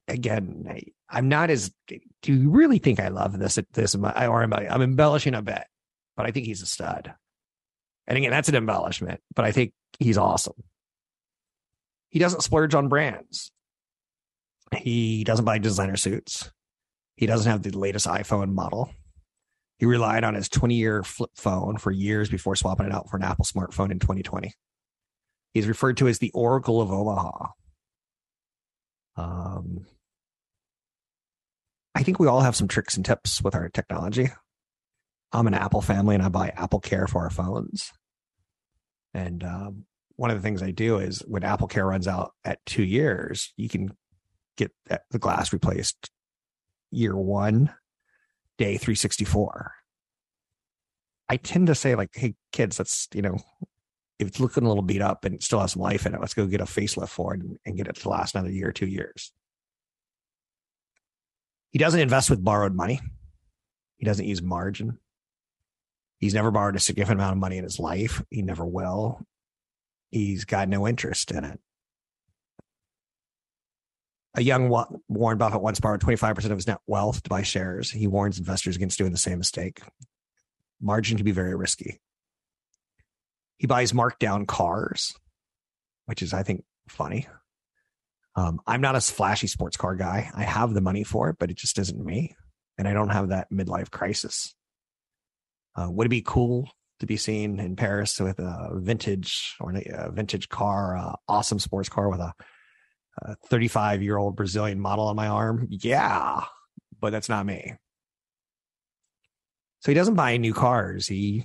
again. 0.09 0.67
I, 1.11 1.19
am 1.19 1.29
not 1.29 1.51
as. 1.51 1.71
Do 1.89 2.33
you 2.33 2.51
really 2.51 2.79
think 2.79 3.01
I 3.01 3.09
love 3.09 3.39
this? 3.39 3.59
This 3.73 3.97
I 3.97 4.25
am 4.25 4.55
I? 4.55 4.69
I'm 4.69 4.83
embellishing 4.83 5.35
a 5.35 5.43
bit, 5.43 5.65
but 6.17 6.25
I 6.25 6.31
think 6.31 6.47
he's 6.47 6.63
a 6.63 6.67
stud. 6.67 7.13
And 8.07 8.17
again, 8.17 8.31
that's 8.31 8.49
an 8.49 8.55
embellishment, 8.55 9.21
but 9.35 9.45
I 9.45 9.53
think 9.53 9.73
he's 9.99 10.19
awesome. 10.19 10.63
He 12.11 12.19
doesn't 12.19 12.43
splurge 12.43 12.75
on 12.75 12.89
brands. 12.89 13.51
He 14.77 15.25
doesn't 15.25 15.45
buy 15.45 15.59
designer 15.59 15.97
suits. 15.97 16.51
He 17.17 17.27
doesn't 17.27 17.51
have 17.51 17.63
the 17.63 17.71
latest 17.71 18.07
iPhone 18.07 18.53
model. 18.53 18.91
He 19.79 19.87
relied 19.87 20.25
on 20.25 20.35
his 20.35 20.49
20 20.49 20.75
year 20.75 21.03
flip 21.03 21.31
phone 21.35 21.79
for 21.79 21.91
years 21.91 22.29
before 22.29 22.57
swapping 22.57 22.87
it 22.87 22.93
out 22.93 23.09
for 23.09 23.17
an 23.17 23.25
Apple 23.25 23.45
smartphone 23.45 23.91
in 23.91 23.99
2020. 23.99 24.53
He's 25.55 25.69
referred 25.69 25.97
to 25.99 26.09
as 26.09 26.19
the 26.19 26.33
Oracle 26.33 26.81
of 26.81 26.91
Omaha. 26.91 27.47
Um, 29.17 29.87
I 31.95 32.03
think 32.03 32.19
we 32.19 32.27
all 32.27 32.41
have 32.41 32.57
some 32.57 32.67
tricks 32.67 32.97
and 32.97 33.05
tips 33.05 33.41
with 33.41 33.55
our 33.55 33.69
technology. 33.69 34.29
I'm 35.33 35.47
an 35.47 35.55
Apple 35.55 35.81
family 35.81 36.17
and 36.17 36.25
I 36.25 36.29
buy 36.29 36.49
Apple 36.49 36.81
Care 36.81 37.07
for 37.07 37.23
our 37.23 37.31
phones. 37.31 37.93
And 39.15 39.45
um, 39.45 39.85
one 40.17 40.31
of 40.31 40.37
the 40.37 40.43
things 40.43 40.61
I 40.61 40.73
do 40.73 40.99
is 40.99 41.21
when 41.21 41.45
Apple 41.45 41.69
Care 41.69 41.87
runs 41.87 42.09
out 42.09 42.33
at 42.45 42.59
two 42.67 42.83
years, 42.83 43.53
you 43.57 43.69
can 43.69 43.97
get 44.57 44.73
the 45.11 45.19
glass 45.21 45.53
replaced 45.53 46.11
year 46.91 47.17
one, 47.17 47.73
day 48.59 48.77
364. 48.77 49.73
I 51.29 51.37
tend 51.37 51.69
to 51.69 51.75
say, 51.77 51.95
like, 51.95 52.11
hey, 52.13 52.35
kids, 52.53 52.79
let's, 52.79 53.09
you 53.15 53.23
know, 53.23 53.39
if 54.19 54.29
it's 54.29 54.41
looking 54.41 54.65
a 54.65 54.69
little 54.69 54.83
beat 54.83 55.03
up 55.03 55.25
and 55.25 55.43
still 55.43 55.61
has 55.61 55.73
some 55.73 55.83
life 55.83 56.07
in 56.07 56.15
it, 56.15 56.21
let's 56.21 56.35
go 56.35 56.47
get 56.47 56.61
a 56.61 56.65
facelift 56.65 57.09
for 57.09 57.35
it 57.35 57.41
and, 57.41 57.59
and 57.67 57.77
get 57.77 57.89
it 57.89 57.97
to 57.97 58.09
last 58.09 58.35
another 58.35 58.51
year 58.51 58.69
or 58.69 58.73
two 58.73 58.87
years. 58.87 59.33
He 61.71 61.79
doesn't 61.79 62.01
invest 62.01 62.31
with 62.31 62.45
borrowed 62.45 62.75
money. 62.75 63.01
He 63.97 64.05
doesn't 64.05 64.27
use 64.27 64.41
margin. 64.41 64.99
He's 66.19 66.35
never 66.35 66.51
borrowed 66.51 66.77
a 66.77 66.81
significant 66.81 67.21
amount 67.21 67.33
of 67.33 67.39
money 67.39 67.59
in 67.59 67.65
his 67.65 67.81
life. 67.81 68.23
He 68.31 68.43
never 68.43 68.65
will. 68.65 69.21
He's 70.11 70.45
got 70.45 70.69
no 70.69 70.87
interest 70.87 71.33
in 71.33 71.45
it. 71.45 71.59
A 74.37 74.43
young 74.43 74.69
Warren 75.09 75.39
Buffett 75.39 75.61
once 75.61 75.81
borrowed 75.81 76.01
25% 76.01 76.45
of 76.47 76.57
his 76.57 76.67
net 76.67 76.79
wealth 76.87 77.23
to 77.23 77.31
buy 77.31 77.43
shares. 77.43 77.91
He 77.91 78.07
warns 78.07 78.39
investors 78.39 78.77
against 78.77 78.99
doing 78.99 79.13
the 79.13 79.19
same 79.19 79.39
mistake. 79.39 79.81
Margin 80.81 81.17
can 81.17 81.25
be 81.25 81.33
very 81.33 81.55
risky. 81.55 82.01
He 83.57 83.67
buys 83.67 83.93
markdown 83.93 84.47
cars, 84.47 85.13
which 86.07 86.23
is, 86.23 86.33
I 86.33 86.43
think, 86.43 86.65
funny. 86.89 87.27
Um, 88.37 88.61
I'm 88.67 88.81
not 88.81 88.97
a 88.97 89.01
flashy 89.01 89.47
sports 89.47 89.77
car 89.77 89.95
guy. 89.95 90.31
I 90.35 90.43
have 90.43 90.75
the 90.75 90.81
money 90.81 91.05
for 91.05 91.29
it, 91.31 91.37
but 91.39 91.51
it 91.51 91.57
just 91.57 91.79
isn't 91.79 92.05
me. 92.05 92.35
And 92.77 92.89
I 92.89 92.93
don't 92.93 93.11
have 93.11 93.29
that 93.29 93.51
midlife 93.53 93.91
crisis. 93.91 94.55
Uh, 95.77 95.89
would 95.91 96.07
it 96.07 96.11
be 96.11 96.23
cool 96.23 96.69
to 97.01 97.07
be 97.07 97.17
seen 97.17 97.61
in 97.61 97.77
Paris 97.77 98.19
with 98.21 98.39
a 98.39 98.71
vintage 98.75 99.55
or 99.61 99.73
a 99.73 100.11
vintage 100.11 100.49
car, 100.49 101.17
awesome 101.29 101.59
sports 101.59 101.89
car 101.89 102.09
with 102.09 102.21
a 102.21 102.33
35 103.47 104.03
year 104.03 104.17
old 104.17 104.37
Brazilian 104.37 104.81
model 104.81 105.07
on 105.07 105.17
my 105.17 105.29
arm? 105.29 105.69
Yeah, 105.71 106.43
but 107.01 107.11
that's 107.11 107.29
not 107.29 107.47
me. 107.47 107.75
So 109.81 109.91
he 109.91 109.95
doesn't 109.95 110.15
buy 110.15 110.37
new 110.39 110.55
cars. 110.55 111.07
He 111.07 111.45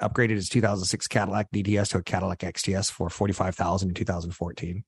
upgraded 0.00 0.36
his 0.36 0.48
2006 0.48 1.06
Cadillac 1.08 1.50
DTS 1.52 1.90
to 1.90 1.98
a 1.98 2.02
Cadillac 2.02 2.40
XTS 2.40 2.90
for 2.90 3.10
45,000 3.10 3.88
in 3.88 3.94
2014. 3.94 4.84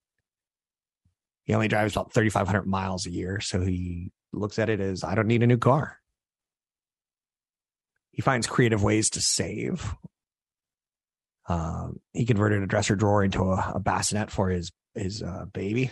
He 1.44 1.54
only 1.54 1.68
drives 1.68 1.94
about 1.94 2.12
3,500 2.12 2.66
miles 2.66 3.06
a 3.06 3.10
year, 3.10 3.40
so 3.40 3.60
he 3.60 4.12
looks 4.32 4.58
at 4.58 4.68
it 4.68 4.80
as 4.80 5.02
I 5.02 5.14
don't 5.14 5.26
need 5.26 5.42
a 5.42 5.46
new 5.46 5.58
car. 5.58 5.98
He 8.12 8.22
finds 8.22 8.46
creative 8.46 8.82
ways 8.82 9.10
to 9.10 9.20
save. 9.20 9.94
Um, 11.48 12.00
he 12.12 12.26
converted 12.26 12.62
a 12.62 12.66
dresser 12.66 12.94
drawer 12.94 13.24
into 13.24 13.42
a, 13.42 13.72
a 13.74 13.80
bassinet 13.80 14.30
for 14.30 14.48
his 14.50 14.70
his 14.94 15.22
uh, 15.22 15.46
baby 15.52 15.90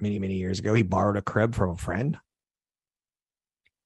many 0.00 0.18
many 0.18 0.34
years 0.34 0.58
ago. 0.58 0.74
He 0.74 0.82
borrowed 0.82 1.16
a 1.16 1.22
crib 1.22 1.54
from 1.54 1.70
a 1.70 1.76
friend. 1.76 2.18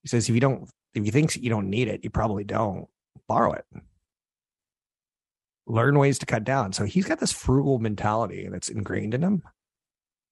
He 0.01 0.07
says 0.07 0.27
if 0.27 0.35
you 0.35 0.41
don't 0.41 0.69
if 0.93 1.05
you 1.05 1.11
think 1.11 1.35
you 1.35 1.49
don't 1.49 1.69
need 1.69 1.87
it, 1.87 2.03
you 2.03 2.09
probably 2.09 2.43
don't 2.43 2.87
borrow 3.27 3.53
it. 3.53 3.65
Learn 5.67 5.97
ways 5.97 6.19
to 6.19 6.25
cut 6.25 6.43
down. 6.43 6.73
So 6.73 6.85
he's 6.85 7.05
got 7.05 7.19
this 7.19 7.31
frugal 7.31 7.79
mentality 7.79 8.47
that's 8.51 8.69
ingrained 8.69 9.13
in 9.13 9.21
him. 9.21 9.43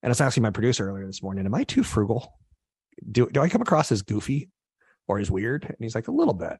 And 0.01 0.09
I 0.09 0.09
was 0.09 0.21
asking 0.21 0.43
my 0.43 0.49
producer 0.49 0.89
earlier 0.89 1.05
this 1.05 1.21
morning, 1.21 1.45
am 1.45 1.55
I 1.55 1.63
too 1.63 1.83
frugal? 1.83 2.33
Do 3.09 3.29
do 3.29 3.41
I 3.41 3.49
come 3.49 3.61
across 3.61 3.91
as 3.91 4.01
goofy 4.01 4.49
or 5.07 5.19
as 5.19 5.31
weird? 5.31 5.65
And 5.65 5.77
he's 5.79 5.95
like, 5.95 6.07
a 6.07 6.13
little 6.13 6.33
bit. 6.33 6.57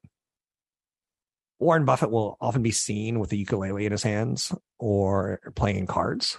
Warren 1.60 1.86
Buffett 1.86 2.12
will 2.12 2.38
often 2.40 2.62
be 2.62 2.72
seen 2.72 3.20
with 3.20 3.32
a 3.34 3.38
ukulele 3.38 3.86
in 3.86 3.92
his 3.92 4.04
hands 4.04 4.54
or 4.78 5.42
playing 5.56 5.88
cards. 5.88 6.38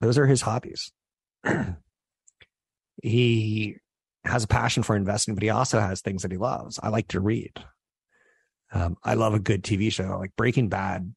Those 0.00 0.18
are 0.18 0.26
his 0.26 0.42
hobbies. 0.42 0.90
he 3.02 3.76
has 4.24 4.44
a 4.44 4.48
passion 4.48 4.82
for 4.82 4.96
investing, 4.96 5.34
but 5.34 5.42
he 5.42 5.50
also 5.50 5.78
has 5.78 6.00
things 6.00 6.22
that 6.22 6.32
he 6.32 6.38
loves. 6.38 6.80
I 6.82 6.88
like 6.88 7.08
to 7.08 7.20
read. 7.20 7.52
Um, 8.72 8.96
I 9.04 9.14
love 9.14 9.34
a 9.34 9.38
good 9.38 9.62
TV 9.62 9.92
show. 9.92 10.18
Like 10.18 10.34
Breaking 10.36 10.68
Bad 10.68 11.14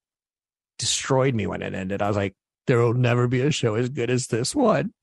destroyed 0.78 1.34
me 1.34 1.48
when 1.48 1.62
it 1.62 1.74
ended. 1.74 2.02
I 2.02 2.08
was 2.08 2.18
like, 2.18 2.36
there 2.68 2.80
will 2.80 2.94
never 2.94 3.28
be 3.28 3.41
a 3.41 3.52
show 3.52 3.76
as 3.76 3.89
good 3.89 4.10
as 4.10 4.28
this 4.28 4.56
one. 4.56 4.94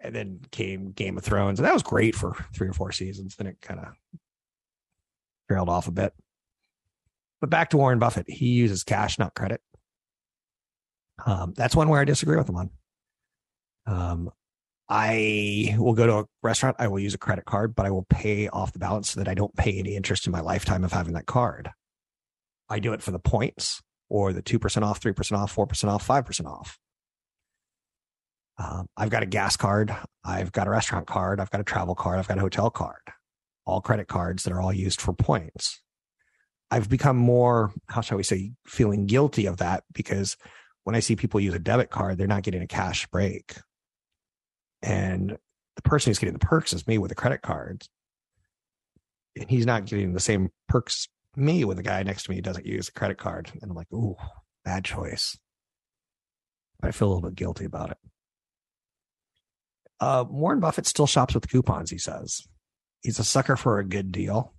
And 0.00 0.14
then 0.14 0.40
came 0.50 0.92
Game 0.92 1.16
of 1.16 1.24
Thrones, 1.24 1.58
and 1.58 1.66
that 1.66 1.74
was 1.74 1.82
great 1.82 2.14
for 2.14 2.34
three 2.54 2.68
or 2.68 2.72
four 2.72 2.90
seasons. 2.92 3.36
Then 3.36 3.46
it 3.46 3.58
kind 3.62 3.80
of 3.80 3.86
trailed 5.48 5.68
off 5.68 5.86
a 5.86 5.92
bit. 5.92 6.12
But 7.40 7.50
back 7.50 7.70
to 7.70 7.76
Warren 7.76 7.98
Buffett, 7.98 8.28
he 8.28 8.48
uses 8.50 8.84
cash, 8.84 9.18
not 9.18 9.34
credit. 9.34 9.60
Um, 11.24 11.54
that's 11.56 11.76
one 11.76 11.88
where 11.88 12.00
I 12.00 12.04
disagree 12.04 12.36
with 12.36 12.48
him 12.48 12.56
on. 12.56 12.70
Um, 13.86 14.30
I 14.94 15.74
will 15.78 15.94
go 15.94 16.06
to 16.06 16.18
a 16.18 16.24
restaurant, 16.42 16.76
I 16.78 16.88
will 16.88 16.98
use 16.98 17.14
a 17.14 17.18
credit 17.18 17.46
card, 17.46 17.74
but 17.74 17.86
I 17.86 17.90
will 17.90 18.04
pay 18.10 18.48
off 18.48 18.74
the 18.74 18.78
balance 18.78 19.08
so 19.08 19.20
that 19.20 19.28
I 19.28 19.32
don't 19.32 19.56
pay 19.56 19.78
any 19.78 19.96
interest 19.96 20.26
in 20.26 20.32
my 20.32 20.42
lifetime 20.42 20.84
of 20.84 20.92
having 20.92 21.14
that 21.14 21.24
card. 21.24 21.70
I 22.68 22.78
do 22.78 22.92
it 22.92 23.00
for 23.00 23.10
the 23.10 23.18
points 23.18 23.80
or 24.10 24.34
the 24.34 24.42
2% 24.42 24.82
off, 24.82 25.00
3% 25.00 25.38
off, 25.38 25.56
4% 25.56 25.88
off, 25.88 26.06
5% 26.06 26.44
off. 26.44 26.78
Um, 28.58 28.86
I've 28.94 29.08
got 29.08 29.22
a 29.22 29.26
gas 29.26 29.56
card. 29.56 29.96
I've 30.26 30.52
got 30.52 30.66
a 30.66 30.70
restaurant 30.70 31.06
card. 31.06 31.40
I've 31.40 31.50
got 31.50 31.62
a 31.62 31.64
travel 31.64 31.94
card. 31.94 32.18
I've 32.18 32.28
got 32.28 32.36
a 32.36 32.42
hotel 32.42 32.68
card. 32.68 33.00
All 33.64 33.80
credit 33.80 34.08
cards 34.08 34.42
that 34.42 34.52
are 34.52 34.60
all 34.60 34.74
used 34.74 35.00
for 35.00 35.14
points. 35.14 35.80
I've 36.70 36.90
become 36.90 37.16
more, 37.16 37.72
how 37.86 38.02
shall 38.02 38.18
we 38.18 38.24
say, 38.24 38.52
feeling 38.66 39.06
guilty 39.06 39.46
of 39.46 39.56
that 39.56 39.84
because 39.94 40.36
when 40.84 40.94
I 40.94 41.00
see 41.00 41.16
people 41.16 41.40
use 41.40 41.54
a 41.54 41.58
debit 41.58 41.88
card, 41.88 42.18
they're 42.18 42.26
not 42.26 42.42
getting 42.42 42.60
a 42.60 42.66
cash 42.66 43.06
break. 43.06 43.54
And 44.82 45.36
the 45.76 45.82
person 45.82 46.10
who's 46.10 46.18
getting 46.18 46.34
the 46.34 46.38
perks 46.38 46.72
is 46.72 46.86
me 46.86 46.98
with 46.98 47.12
a 47.12 47.16
credit 47.16 47.42
card. 47.42 47.86
And 49.36 49.48
he's 49.48 49.66
not 49.66 49.86
getting 49.86 50.12
the 50.12 50.20
same 50.20 50.50
perks 50.68 51.08
me 51.36 51.64
with 51.64 51.78
the 51.78 51.82
guy 51.82 52.02
next 52.02 52.24
to 52.24 52.30
me 52.30 52.36
who 52.36 52.42
doesn't 52.42 52.66
use 52.66 52.88
a 52.88 52.92
credit 52.92 53.18
card. 53.18 53.50
And 53.60 53.70
I'm 53.70 53.76
like, 53.76 53.92
ooh, 53.92 54.16
bad 54.64 54.84
choice. 54.84 55.38
But 56.80 56.88
I 56.88 56.90
feel 56.90 57.08
a 57.08 57.12
little 57.14 57.30
bit 57.30 57.36
guilty 57.36 57.64
about 57.64 57.92
it. 57.92 57.98
Uh, 60.00 60.24
Warren 60.28 60.60
Buffett 60.60 60.86
still 60.86 61.06
shops 61.06 61.34
with 61.34 61.48
coupons, 61.48 61.90
he 61.90 61.98
says. 61.98 62.42
He's 63.02 63.18
a 63.18 63.24
sucker 63.24 63.56
for 63.56 63.78
a 63.78 63.84
good 63.84 64.10
deal. 64.12 64.52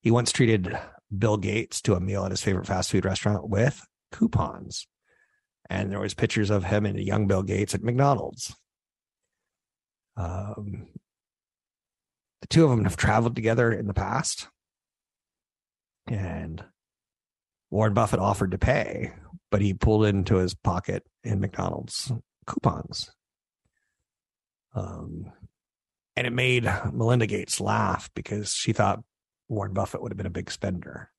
He 0.00 0.10
once 0.10 0.32
treated 0.32 0.76
Bill 1.16 1.36
Gates 1.36 1.82
to 1.82 1.94
a 1.94 2.00
meal 2.00 2.24
at 2.24 2.30
his 2.30 2.42
favorite 2.42 2.66
fast 2.66 2.90
food 2.90 3.04
restaurant 3.04 3.48
with 3.48 3.86
coupons 4.10 4.86
and 5.72 5.90
there 5.90 6.00
was 6.00 6.12
pictures 6.12 6.50
of 6.50 6.64
him 6.64 6.84
and 6.84 6.98
young 6.98 7.26
Bill 7.26 7.42
Gates 7.42 7.74
at 7.74 7.82
McDonald's. 7.82 8.54
Um, 10.16 10.88
the 12.40 12.46
two 12.48 12.64
of 12.64 12.70
them 12.70 12.84
have 12.84 12.96
traveled 12.96 13.36
together 13.36 13.72
in 13.72 13.86
the 13.86 13.94
past, 13.94 14.48
and 16.06 16.62
Warren 17.70 17.94
Buffett 17.94 18.20
offered 18.20 18.50
to 18.50 18.58
pay, 18.58 19.12
but 19.50 19.62
he 19.62 19.74
pulled 19.74 20.04
into 20.04 20.36
his 20.36 20.54
pocket 20.54 21.04
in 21.24 21.40
McDonald's 21.40 22.12
coupons. 22.46 23.10
Um, 24.74 25.32
and 26.16 26.26
it 26.26 26.32
made 26.32 26.64
Melinda 26.92 27.26
Gates 27.26 27.60
laugh 27.60 28.10
because 28.14 28.52
she 28.52 28.72
thought 28.72 29.02
Warren 29.48 29.72
Buffett 29.72 30.02
would 30.02 30.12
have 30.12 30.16
been 30.16 30.26
a 30.26 30.30
big 30.30 30.50
spender. 30.50 31.10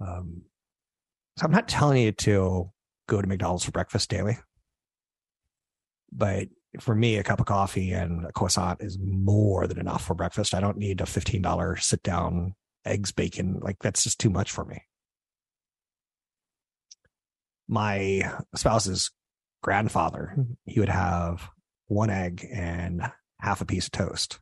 Um, 0.00 0.42
so 1.36 1.46
I'm 1.46 1.52
not 1.52 1.68
telling 1.68 2.02
you 2.02 2.12
to 2.12 2.70
go 3.08 3.20
to 3.20 3.26
McDonald's 3.26 3.64
for 3.64 3.72
breakfast 3.72 4.08
daily, 4.08 4.38
but 6.12 6.48
for 6.80 6.94
me, 6.94 7.16
a 7.16 7.22
cup 7.22 7.40
of 7.40 7.46
coffee 7.46 7.92
and 7.92 8.24
a 8.26 8.32
croissant 8.32 8.82
is 8.82 8.98
more 9.00 9.66
than 9.66 9.78
enough 9.78 10.04
for 10.04 10.14
breakfast. 10.14 10.54
I 10.54 10.60
don't 10.60 10.76
need 10.76 11.00
a 11.00 11.04
$15 11.04 11.80
sit 11.82 12.02
down 12.02 12.54
eggs, 12.84 13.12
bacon. 13.12 13.60
Like 13.60 13.78
that's 13.80 14.02
just 14.02 14.18
too 14.20 14.30
much 14.30 14.50
for 14.50 14.64
me. 14.64 14.82
My 17.68 18.30
spouse's 18.54 19.10
grandfather, 19.62 20.36
he 20.66 20.80
would 20.80 20.88
have 20.88 21.48
one 21.86 22.10
egg 22.10 22.46
and 22.52 23.10
half 23.40 23.60
a 23.60 23.66
piece 23.66 23.86
of 23.86 23.92
toast. 23.92 24.38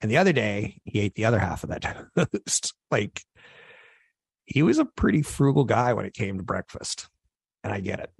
And 0.00 0.10
the 0.10 0.16
other 0.16 0.32
day, 0.32 0.80
he 0.84 1.00
ate 1.00 1.14
the 1.14 1.24
other 1.24 1.38
half 1.38 1.62
of 1.62 1.70
that 1.70 2.04
toast. 2.16 2.74
like 2.90 3.22
he 4.44 4.62
was 4.62 4.78
a 4.78 4.84
pretty 4.84 5.22
frugal 5.22 5.64
guy 5.64 5.92
when 5.92 6.04
it 6.04 6.14
came 6.14 6.36
to 6.36 6.42
breakfast. 6.42 7.08
And 7.62 7.72
I 7.72 7.80
get 7.80 8.00
it. 8.00 8.10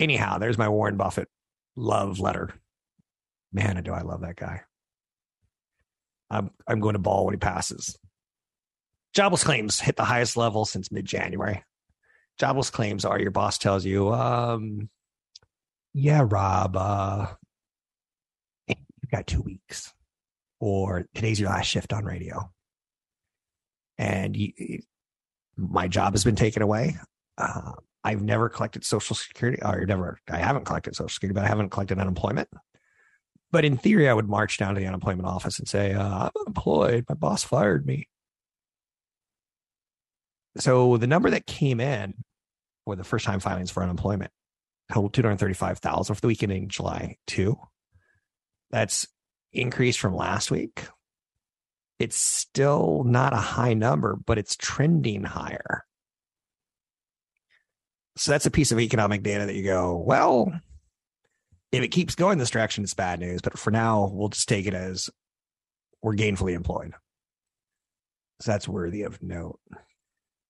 Anyhow, 0.00 0.38
there's 0.38 0.58
my 0.58 0.68
Warren 0.68 0.96
Buffett 0.96 1.28
love 1.76 2.20
letter. 2.20 2.50
Man, 3.52 3.82
do 3.82 3.92
I 3.92 4.02
love 4.02 4.20
that 4.22 4.36
guy. 4.36 4.62
I'm 6.30 6.50
I'm 6.66 6.80
going 6.80 6.92
to 6.92 7.00
bawl 7.00 7.26
when 7.26 7.34
he 7.34 7.38
passes. 7.38 7.96
Jobless 9.12 9.42
claims 9.42 9.80
hit 9.80 9.96
the 9.96 10.04
highest 10.04 10.36
level 10.36 10.64
since 10.64 10.92
mid-January. 10.92 11.64
Jobless 12.38 12.70
claims 12.70 13.04
are 13.04 13.18
your 13.18 13.32
boss 13.32 13.58
tells 13.58 13.84
you, 13.84 14.12
um, 14.14 14.88
yeah, 15.92 16.24
Rob, 16.24 16.76
uh, 16.76 17.26
you've 18.68 19.10
got 19.10 19.26
two 19.26 19.42
weeks, 19.42 19.92
or 20.60 21.06
today's 21.14 21.40
your 21.40 21.50
last 21.50 21.66
shift 21.66 21.92
on 21.92 22.04
radio, 22.04 22.50
and 23.98 24.36
you, 24.36 24.52
my 25.56 25.88
job 25.88 26.14
has 26.14 26.22
been 26.22 26.36
taken 26.36 26.62
away. 26.62 26.96
Uh, 27.36 27.72
I've 28.02 28.22
never 28.22 28.48
collected 28.48 28.84
Social 28.84 29.14
Security, 29.14 29.60
or 29.62 29.84
never, 29.84 30.18
I 30.30 30.38
haven't 30.38 30.64
collected 30.64 30.96
Social 30.96 31.08
Security, 31.08 31.34
but 31.34 31.44
I 31.44 31.48
haven't 31.48 31.70
collected 31.70 31.98
unemployment. 31.98 32.48
But 33.52 33.64
in 33.64 33.76
theory, 33.76 34.08
I 34.08 34.14
would 34.14 34.28
march 34.28 34.58
down 34.58 34.74
to 34.74 34.80
the 34.80 34.86
unemployment 34.86 35.26
office 35.26 35.58
and 35.58 35.68
say, 35.68 35.92
uh, 35.92 36.24
I'm 36.24 36.30
unemployed. 36.40 37.04
My 37.08 37.14
boss 37.14 37.42
fired 37.42 37.84
me. 37.84 38.08
So 40.58 40.96
the 40.96 41.06
number 41.06 41.30
that 41.30 41.46
came 41.46 41.80
in 41.80 42.14
for 42.84 42.96
the 42.96 43.04
first 43.04 43.24
time 43.24 43.40
filings 43.40 43.70
for 43.70 43.82
unemployment 43.82 44.30
total 44.90 45.10
235,000 45.10 46.14
for 46.14 46.20
the 46.20 46.26
week 46.26 46.42
ending 46.42 46.68
July 46.68 47.16
2. 47.28 47.56
That's 48.70 49.06
increased 49.52 50.00
from 50.00 50.14
last 50.14 50.50
week. 50.50 50.84
It's 51.98 52.16
still 52.16 53.04
not 53.04 53.32
a 53.32 53.36
high 53.36 53.74
number, 53.74 54.16
but 54.24 54.38
it's 54.38 54.56
trending 54.56 55.24
higher. 55.24 55.84
So 58.20 58.32
that's 58.32 58.44
a 58.44 58.50
piece 58.50 58.70
of 58.70 58.78
economic 58.78 59.22
data 59.22 59.46
that 59.46 59.54
you 59.54 59.64
go, 59.64 59.96
well, 59.96 60.52
if 61.72 61.82
it 61.82 61.88
keeps 61.88 62.14
going 62.14 62.36
this 62.36 62.50
direction, 62.50 62.84
it's 62.84 62.92
bad 62.92 63.18
news. 63.18 63.40
But 63.40 63.58
for 63.58 63.70
now, 63.70 64.10
we'll 64.12 64.28
just 64.28 64.46
take 64.46 64.66
it 64.66 64.74
as 64.74 65.08
we're 66.02 66.16
gainfully 66.16 66.52
employed. 66.52 66.92
So 68.42 68.52
that's 68.52 68.68
worthy 68.68 69.04
of 69.04 69.22
note. 69.22 69.58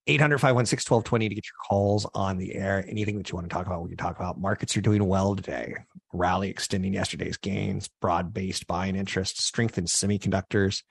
800 0.08 0.38
516 0.38 0.92
1220 0.92 1.28
to 1.28 1.34
get 1.36 1.44
your 1.46 1.68
calls 1.68 2.08
on 2.12 2.38
the 2.38 2.56
air. 2.56 2.84
Anything 2.88 3.18
that 3.18 3.30
you 3.30 3.36
want 3.36 3.48
to 3.48 3.54
talk 3.54 3.66
about, 3.66 3.84
we 3.84 3.90
can 3.90 3.98
talk 3.98 4.16
about. 4.16 4.40
Markets 4.40 4.76
are 4.76 4.80
doing 4.80 5.06
well 5.06 5.36
today. 5.36 5.74
Rally 6.12 6.50
extending 6.50 6.92
yesterday's 6.92 7.36
gains, 7.36 7.88
broad 8.00 8.34
based 8.34 8.66
buying 8.66 8.96
interest, 8.96 9.40
strength 9.40 9.78
in 9.78 9.84
semiconductors. 9.84 10.82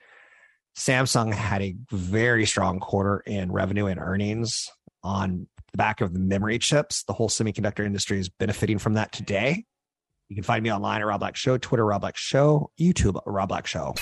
Samsung 0.77 1.33
had 1.33 1.61
a 1.61 1.75
very 1.91 2.45
strong 2.45 2.79
quarter 2.79 3.21
in 3.25 3.51
revenue 3.51 3.87
and 3.87 3.99
earnings 3.99 4.69
on 5.03 5.47
the 5.71 5.77
back 5.77 6.01
of 6.01 6.13
the 6.13 6.19
memory 6.19 6.59
chips. 6.59 7.03
The 7.03 7.13
whole 7.13 7.29
semiconductor 7.29 7.85
industry 7.85 8.19
is 8.19 8.29
benefiting 8.29 8.79
from 8.79 8.93
that 8.93 9.11
today. 9.11 9.65
You 10.29 10.35
can 10.35 10.43
find 10.43 10.63
me 10.63 10.71
online 10.71 11.01
at 11.01 11.07
Rob 11.07 11.21
Black 11.21 11.35
Show, 11.35 11.57
Twitter, 11.57 11.85
Rob 11.85 12.01
Black 12.01 12.15
Show, 12.15 12.69
YouTube, 12.79 13.19
Rob 13.25 13.49
Black 13.49 13.65
Show. 13.65 13.95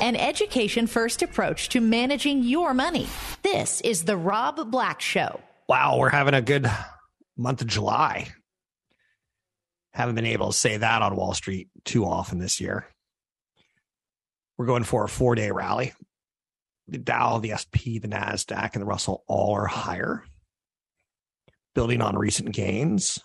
An 0.00 0.16
education 0.16 0.88
first 0.88 1.22
approach 1.22 1.68
to 1.68 1.80
managing 1.80 2.42
your 2.42 2.74
money. 2.74 3.06
This 3.42 3.80
is 3.82 4.04
the 4.04 4.16
Rob 4.16 4.70
Black 4.72 5.00
Show. 5.00 5.40
Wow, 5.68 5.98
we're 5.98 6.08
having 6.08 6.34
a 6.34 6.42
good 6.42 6.68
month 7.36 7.60
of 7.60 7.68
July. 7.68 8.28
Haven't 9.92 10.16
been 10.16 10.26
able 10.26 10.50
to 10.50 10.56
say 10.56 10.78
that 10.78 11.02
on 11.02 11.14
Wall 11.14 11.34
Street 11.34 11.68
too 11.84 12.04
often 12.04 12.38
this 12.38 12.60
year. 12.60 12.86
We're 14.58 14.66
going 14.66 14.84
for 14.84 15.04
a 15.04 15.08
four 15.08 15.34
day 15.36 15.50
rally. 15.50 15.92
The 16.88 16.98
Dow, 16.98 17.38
the 17.38 17.54
SP, 17.56 18.02
the 18.02 18.08
NASDAQ, 18.08 18.74
and 18.74 18.82
the 18.82 18.86
Russell 18.86 19.24
all 19.26 19.54
are 19.54 19.66
higher, 19.66 20.24
building 21.74 22.02
on 22.02 22.16
recent 22.16 22.52
gains. 22.52 23.18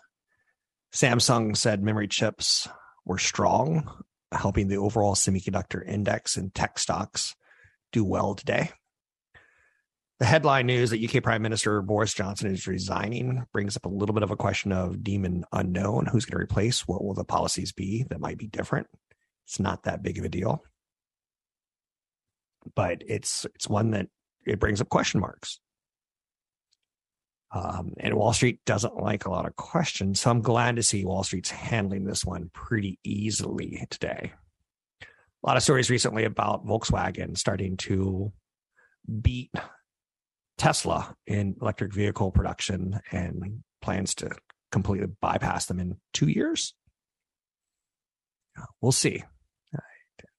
Samsung 0.94 1.56
said 1.56 1.84
memory 1.84 2.08
chips 2.08 2.68
were 3.06 3.18
strong, 3.18 3.90
helping 4.32 4.68
the 4.68 4.78
overall 4.78 5.16
semiconductor 5.16 5.86
index 5.86 6.38
and 6.38 6.54
tech 6.54 6.80
stocks 6.80 7.36
do 7.92 8.04
well 8.04 8.36
today. 8.36 8.72
The 10.20 10.26
headline 10.26 10.66
news 10.66 10.90
that 10.90 11.04
UK 11.04 11.22
Prime 11.22 11.44
Minister 11.44 11.80
Boris 11.84 12.14
Johnson 12.14 12.52
is 12.52 12.66
resigning 12.66 13.46
brings 13.54 13.78
up 13.78 13.86
a 13.86 13.90
little 13.90 14.16
bit 14.16 14.24
of 14.24 14.32
a 14.32 14.36
question 14.36 14.72
of 14.72 15.04
demon 15.04 15.46
unknown. 15.52 16.08
Who's 16.08 16.26
going 16.26 16.40
to 16.40 16.44
replace? 16.44 16.88
What 16.88 17.04
will 17.04 17.14
the 17.14 17.24
policies 17.24 17.72
be 17.72 18.04
that 18.10 18.20
might 18.20 18.40
be 18.40 18.48
different? 18.48 18.88
It's 19.46 19.60
not 19.60 19.84
that 19.84 20.02
big 20.02 20.18
of 20.18 20.26
a 20.26 20.30
deal, 20.30 20.64
but 22.76 23.04
it's 23.08 23.46
it's 23.56 23.68
one 23.68 23.92
that 23.92 24.08
it 24.46 24.60
brings 24.60 24.82
up 24.82 24.90
question 24.90 25.20
marks. 25.20 25.60
Um, 27.52 27.94
and 28.00 28.14
Wall 28.14 28.34
Street 28.34 28.60
doesn't 28.66 28.98
like 28.98 29.26
a 29.26 29.30
lot 29.30 29.46
of 29.46 29.56
questions. 29.56 30.20
So 30.20 30.30
I'm 30.30 30.42
glad 30.42 30.76
to 30.76 30.84
see 30.84 31.06
Wall 31.06 31.24
Street's 31.24 31.50
handling 31.50 32.06
this 32.06 32.26
one 32.26 32.50
pretty 32.54 33.00
easily 33.04 33.86
today. 33.90 34.34
A 35.02 35.48
lot 35.48 35.56
of 35.56 35.64
stories 35.64 35.90
recently 35.90 36.26
about 36.26 36.66
Volkswagen 36.66 37.38
starting 37.38 37.78
to 37.78 38.34
beat 39.22 39.52
Tesla 40.58 41.16
in 41.26 41.56
electric 41.62 41.94
vehicle 41.94 42.32
production 42.32 43.00
and 43.12 43.64
plans 43.82 44.14
to 44.16 44.32
completely 44.72 45.08
bypass 45.22 45.68
them 45.68 45.80
in 45.80 45.98
two 46.14 46.28
years. 46.28 46.74
We'll 48.82 48.92
see. 48.92 49.24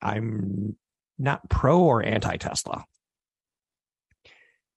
I'm 0.02 0.76
not 1.18 1.48
pro 1.48 1.80
or 1.80 2.02
anti 2.02 2.36
Tesla. 2.36 2.84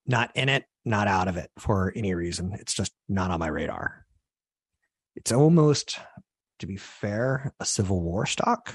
Not 0.06 0.32
in 0.36 0.50
it, 0.50 0.66
not 0.84 1.08
out 1.08 1.28
of 1.28 1.38
it 1.38 1.52
for 1.58 1.94
any 1.96 2.14
reason. 2.16 2.54
It's 2.60 2.74
just 2.74 2.92
not 3.08 3.32
on 3.32 3.40
my 3.40 3.48
radar. 3.48 4.06
It's 5.16 5.32
almost, 5.32 6.00
to 6.60 6.68
be 6.68 6.78
fair, 6.78 7.54
a 7.60 7.66
civil 7.66 8.02
war 8.02 8.26
stock 8.26 8.74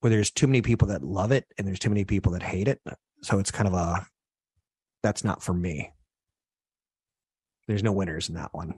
where 0.00 0.10
there's 0.10 0.30
too 0.30 0.46
many 0.46 0.62
people 0.62 0.88
that 0.88 1.04
love 1.04 1.30
it 1.30 1.44
and 1.56 1.66
there's 1.66 1.78
too 1.78 1.90
many 1.90 2.04
people 2.04 2.32
that 2.32 2.42
hate 2.42 2.68
it. 2.68 2.80
So 3.22 3.38
it's 3.38 3.50
kind 3.50 3.68
of 3.68 3.74
a, 3.74 4.06
that's 5.02 5.24
not 5.24 5.42
for 5.42 5.52
me. 5.52 5.92
There's 7.68 7.82
no 7.82 7.92
winners 7.92 8.28
in 8.28 8.34
that 8.34 8.52
one. 8.52 8.74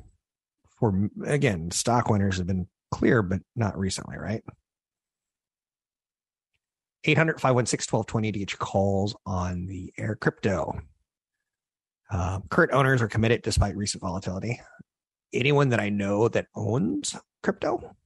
For, 0.78 1.08
again, 1.24 1.70
stock 1.70 2.10
winners 2.10 2.38
have 2.38 2.46
been 2.46 2.66
clear, 2.90 3.22
but 3.22 3.40
not 3.56 3.78
recently, 3.78 4.18
right? 4.18 4.42
800 7.04 7.40
516 7.40 7.96
1220 7.96 8.32
to 8.32 8.38
get 8.38 8.52
your 8.52 8.58
calls 8.58 9.16
on 9.26 9.66
the 9.66 9.92
air 9.98 10.14
crypto. 10.14 10.80
Uh, 12.10 12.40
current 12.48 12.72
owners 12.72 13.02
are 13.02 13.08
committed 13.08 13.42
despite 13.42 13.76
recent 13.76 14.02
volatility. 14.02 14.60
Anyone 15.32 15.70
that 15.70 15.80
I 15.80 15.88
know 15.88 16.28
that 16.28 16.46
owns 16.54 17.16
crypto, 17.42 17.96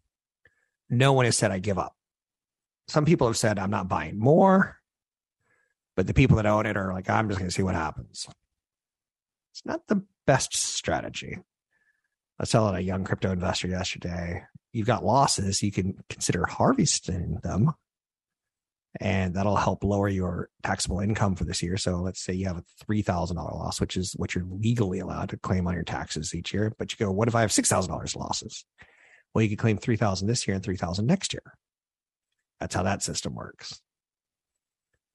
no 0.89 1.13
one 1.13 1.25
has 1.25 1.37
said 1.37 1.51
I 1.51 1.59
give 1.59 1.79
up. 1.79 1.95
Some 2.89 3.05
people 3.05 3.27
have 3.27 3.37
said 3.37 3.59
I'm 3.59 3.71
not 3.71 3.89
buying 3.89 4.19
more, 4.19 4.77
but 5.97 6.07
the 6.07 6.15
people 6.15 6.37
that 6.37 6.47
own 6.47 6.67
it 6.67 6.77
are 6.77 6.93
like, 6.93 7.11
I'm 7.11 7.29
just 7.29 7.41
going 7.41 7.49
to 7.49 7.55
see 7.55 7.65
what 7.65 7.75
happens. 7.75 8.29
It's 9.53 9.67
not 9.67 9.87
the 9.89 10.05
best 10.27 10.55
strategy. 10.55 11.37
I 12.39 12.43
was 12.43 12.51
telling 12.51 12.77
a 12.77 12.81
young 12.81 13.05
crypto 13.05 13.33
investor 13.33 13.69
yesterday, 13.69 14.45
you've 14.73 14.87
got 14.87 15.05
losses, 15.05 15.63
you 15.63 15.73
can 15.73 16.05
consider 16.09 16.47
harvesting 16.47 17.39
them 17.43 17.73
and 19.01 19.35
that'll 19.35 19.57
help 19.57 19.85
lower 19.85 20.09
your 20.09 20.49
taxable 20.63 21.01
income 21.01 21.35
for 21.35 21.45
this 21.45 21.63
year. 21.63 21.77
So 21.77 21.97
let's 21.97 22.21
say 22.21 22.33
you 22.33 22.47
have 22.47 22.59
a 22.59 22.65
three 22.85 23.03
thousand 23.03 23.37
dollar 23.37 23.55
loss, 23.55 23.81
which 23.81 23.97
is 23.97 24.15
what 24.17 24.35
you're 24.35 24.47
legally 24.49 24.99
allowed 25.01 25.31
to 25.31 25.37
claim 25.37 25.67
on 25.67 25.75
your 25.75 25.83
taxes 25.85 26.35
each 26.35 26.53
year. 26.55 26.73
But 26.79 26.93
you 26.93 27.05
go, 27.05 27.13
what 27.13 27.29
if 27.29 27.35
I 27.35 27.41
have 27.43 27.53
six 27.53 27.69
thousand 27.69 27.93
dollars 27.93 28.17
losses? 28.17 28.65
Well, 29.35 29.43
you 29.43 29.51
could 29.51 29.59
claim 29.59 29.79
three 29.79 29.97
thousand 29.97 30.29
this 30.29 30.47
year 30.47 30.55
and 30.55 30.65
three 30.65 30.77
thousand 30.77 31.07
next 31.07 31.33
year. 31.33 31.43
That's 32.61 32.75
how 32.75 32.85
that 32.85 33.03
system 33.03 33.35
works. 33.35 33.81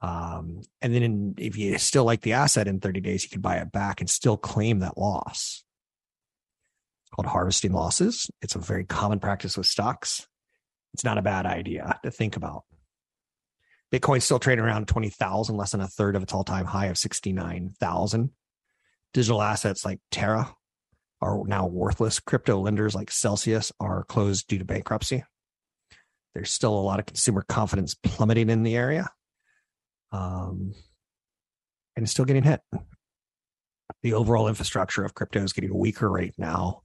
Um, 0.01 0.61
and 0.81 0.93
then 0.93 1.03
in, 1.03 1.35
if 1.37 1.57
you 1.57 1.77
still 1.77 2.05
like 2.05 2.21
the 2.21 2.33
asset 2.33 2.67
in 2.67 2.79
30 2.79 3.01
days, 3.01 3.23
you 3.23 3.29
can 3.29 3.41
buy 3.41 3.57
it 3.57 3.71
back 3.71 4.01
and 4.01 4.09
still 4.09 4.35
claim 4.35 4.79
that 4.79 4.97
loss. 4.97 5.63
called 7.15 7.27
harvesting 7.27 7.71
losses. 7.73 8.29
It's 8.41 8.55
a 8.55 8.59
very 8.59 8.83
common 8.83 9.19
practice 9.19 9.57
with 9.57 9.67
stocks. 9.67 10.27
It's 10.93 11.03
not 11.03 11.17
a 11.17 11.21
bad 11.21 11.45
idea 11.45 11.99
to 12.03 12.11
think 12.11 12.35
about. 12.35 12.63
Bitcoin's 13.91 14.23
still 14.23 14.39
trading 14.39 14.63
around 14.63 14.87
20,000, 14.87 15.57
less 15.57 15.71
than 15.71 15.81
a 15.81 15.87
third 15.87 16.15
of 16.15 16.23
its 16.23 16.33
all 16.33 16.43
time 16.43 16.65
high 16.65 16.87
of 16.87 16.97
69,000. 16.97 18.29
Digital 19.13 19.41
assets 19.41 19.83
like 19.83 19.99
Terra 20.11 20.55
are 21.21 21.41
now 21.45 21.67
worthless. 21.67 22.19
Crypto 22.19 22.59
lenders 22.59 22.95
like 22.95 23.11
Celsius 23.11 23.71
are 23.79 24.05
closed 24.05 24.47
due 24.47 24.59
to 24.59 24.65
bankruptcy. 24.65 25.23
There's 26.33 26.51
still 26.51 26.73
a 26.73 26.79
lot 26.79 26.99
of 26.99 27.05
consumer 27.05 27.43
confidence 27.47 27.93
plummeting 27.93 28.49
in 28.49 28.63
the 28.63 28.75
area. 28.75 29.09
Um, 30.13 30.73
and 31.95 32.03
it's 32.03 32.11
still 32.11 32.25
getting 32.25 32.43
hit. 32.43 32.61
The 34.03 34.13
overall 34.13 34.47
infrastructure 34.47 35.03
of 35.03 35.13
crypto 35.13 35.43
is 35.43 35.53
getting 35.53 35.77
weaker 35.77 36.09
right 36.09 36.33
now, 36.37 36.81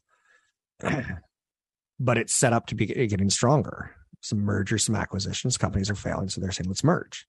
but 2.01 2.19
it's 2.19 2.35
set 2.35 2.53
up 2.53 2.67
to 2.67 2.75
be 2.75 2.87
getting 2.87 3.31
stronger. 3.31 3.95
Some 4.21 4.41
mergers, 4.41 4.85
some 4.85 4.97
acquisitions, 4.97 5.57
companies 5.57 5.91
are 5.91 5.95
failing, 5.95 6.29
so 6.29 6.41
they're 6.41 6.53
saying, 6.53 6.69
let's 6.69 6.85
merge. 6.85 7.27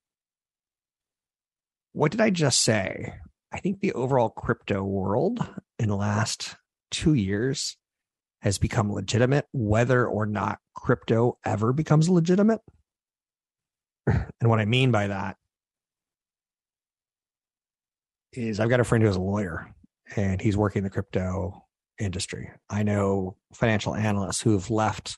What 1.93 2.11
did 2.11 2.21
I 2.21 2.29
just 2.29 2.61
say? 2.61 3.15
I 3.51 3.59
think 3.59 3.79
the 3.79 3.93
overall 3.93 4.29
crypto 4.29 4.83
world 4.83 5.45
in 5.79 5.89
the 5.89 5.95
last 5.95 6.55
two 6.91 7.13
years 7.13 7.77
has 8.41 8.57
become 8.57 8.91
legitimate, 8.91 9.45
whether 9.51 10.05
or 10.05 10.25
not 10.25 10.59
crypto 10.75 11.37
ever 11.45 11.73
becomes 11.73 12.09
legitimate. 12.09 12.61
And 14.39 14.49
what 14.49 14.59
I 14.59 14.65
mean 14.65 14.91
by 14.91 15.07
that 15.07 15.35
is 18.31 18.59
I've 18.59 18.69
got 18.69 18.79
a 18.79 18.85
friend 18.85 19.03
who 19.03 19.09
is 19.09 19.15
a 19.15 19.21
lawyer 19.21 19.73
and 20.15 20.39
he's 20.39 20.55
working 20.55 20.79
in 20.79 20.83
the 20.85 20.89
crypto 20.89 21.65
industry. 21.99 22.51
I 22.69 22.83
know 22.83 23.35
financial 23.53 23.95
analysts 23.95 24.41
who 24.41 24.53
have 24.53 24.69
left 24.69 25.17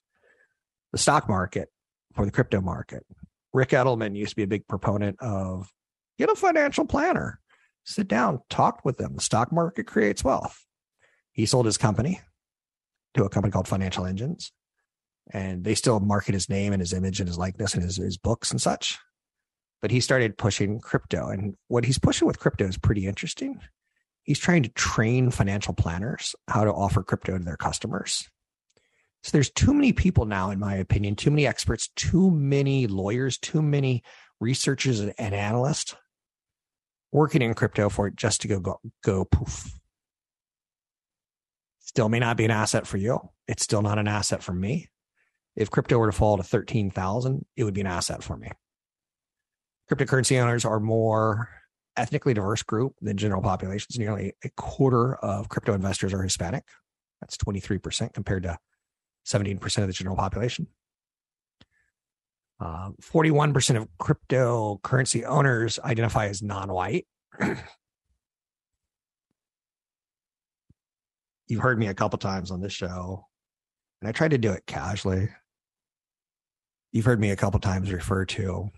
the 0.92 0.98
stock 0.98 1.30
market 1.30 1.70
for 2.14 2.26
the 2.26 2.32
crypto 2.32 2.62
market. 2.62 3.06
Ric 3.54 3.70
Edelman 3.70 4.16
used 4.16 4.32
to 4.32 4.36
be 4.36 4.44
a 4.44 4.48
big 4.48 4.68
proponent 4.68 5.18
of 5.20 5.72
get 6.18 6.30
a 6.30 6.36
financial 6.36 6.86
planner, 6.86 7.40
sit 7.84 8.08
down, 8.08 8.42
talk 8.50 8.84
with 8.84 8.98
them. 8.98 9.16
The 9.16 9.22
stock 9.22 9.52
market 9.52 9.88
creates 9.88 10.24
wealth. 10.24 10.66
He 11.32 11.46
sold 11.46 11.66
his 11.66 11.78
company 11.78 12.22
to 13.16 13.24
a 13.24 13.30
company 13.30 13.52
called 13.52 13.68
Financial 13.68 14.06
Engines, 14.06 14.52
and 15.32 15.64
they 15.64 15.76
still 15.76 16.00
market 16.00 16.34
his 16.34 16.50
name 16.50 16.74
and 16.74 16.82
his 16.82 16.94
image 16.94 17.20
and 17.20 17.28
his 17.28 17.38
likeness 17.38 17.74
and 17.74 17.84
his, 17.84 17.98
his 17.98 18.18
books 18.18 18.52
and 18.52 18.62
such. 18.62 18.98
But 19.82 19.92
he 19.92 20.02
started 20.02 20.38
pushing 20.38 20.80
crypto, 20.80 21.30
and 21.30 21.56
what 21.68 21.86
he's 21.86 21.98
pushing 21.98 22.28
with 22.28 22.40
crypto 22.40 22.66
is 22.66 22.78
pretty 22.78 23.08
interesting. 23.08 23.62
He's 24.24 24.40
trying 24.40 24.64
to 24.64 24.70
train 24.70 25.32
financial 25.32 25.74
planners 25.74 26.36
how 26.48 26.66
to 26.66 26.74
offer 26.74 27.02
crypto 27.02 27.38
to 27.38 27.44
their 27.44 27.58
customers. 27.58 28.30
So 29.24 29.32
there's 29.34 29.50
too 29.52 29.74
many 29.74 29.92
people 29.92 30.26
now, 30.26 30.50
in 30.50 30.60
my 30.60 30.76
opinion, 30.76 31.16
too 31.16 31.30
many 31.30 31.46
experts, 31.46 31.90
too 31.96 32.32
many 32.32 32.88
lawyers, 32.88 33.38
too 33.38 33.62
many 33.62 34.04
researchers 34.40 35.00
and 35.02 35.14
analysts 35.20 35.96
working 37.12 37.42
in 37.42 37.54
crypto 37.54 37.90
for 37.90 38.08
it 38.08 38.16
just 38.16 38.42
to 38.42 38.48
go 38.48 38.60
go, 38.60 38.80
go 39.04 39.26
poof. 39.26 39.74
Still 41.80 42.08
may 42.08 42.20
not 42.20 42.38
be 42.38 42.46
an 42.46 42.52
asset 42.52 42.86
for 42.88 42.98
you. 42.98 43.20
It's 43.48 43.64
still 43.64 43.82
not 43.82 44.00
an 44.00 44.08
asset 44.08 44.44
for 44.44 44.54
me. 44.54 44.90
If 45.56 45.72
crypto 45.72 45.98
were 45.98 46.06
to 46.06 46.12
fall 46.12 46.38
to 46.38 46.44
13,000, 46.44 47.46
it 47.58 47.64
would 47.64 47.74
be 47.74 47.82
an 47.82 47.88
asset 47.88 48.24
for 48.24 48.38
me. 48.38 48.52
Cryptocurrency 49.92 50.40
owners 50.40 50.66
are 50.66 50.80
more 50.80 51.50
ethnically 51.98 52.34
diverse 52.34 52.62
group 52.64 52.94
than 53.02 53.18
general 53.18 53.42
populations. 53.42 53.98
Nearly 53.98 54.34
a 54.44 54.50
quarter 54.50 55.16
of 55.16 55.50
crypto 55.50 55.74
investors 55.74 56.14
are 56.14 56.22
Hispanic. 56.22 56.64
That's 57.20 57.38
23% 57.38 58.14
compared 58.14 58.44
to 58.44 58.58
17% 59.30 59.78
of 59.78 59.88
the 59.88 59.94
general 59.94 60.16
population. 60.16 60.68
Uh, 62.60 62.90
41% 63.02 63.78
of 63.78 63.88
cryptocurrency 64.02 65.24
owners 65.26 65.80
identify 65.80 66.28
as 66.28 66.42
non 66.42 66.72
white. 66.72 67.08
You've 71.48 71.62
heard 71.62 71.80
me 71.80 71.88
a 71.88 71.94
couple 71.94 72.20
times 72.20 72.52
on 72.52 72.60
this 72.62 72.74
show, 72.74 73.26
and 74.02 74.10
I 74.10 74.12
tried 74.12 74.32
to 74.32 74.38
do 74.38 74.52
it 74.52 74.66
casually. 74.68 75.30
You've 76.92 77.06
heard 77.06 77.22
me 77.22 77.30
a 77.30 77.36
couple 77.36 77.60
times 77.60 77.94
refer 77.94 78.26
to 78.26 78.70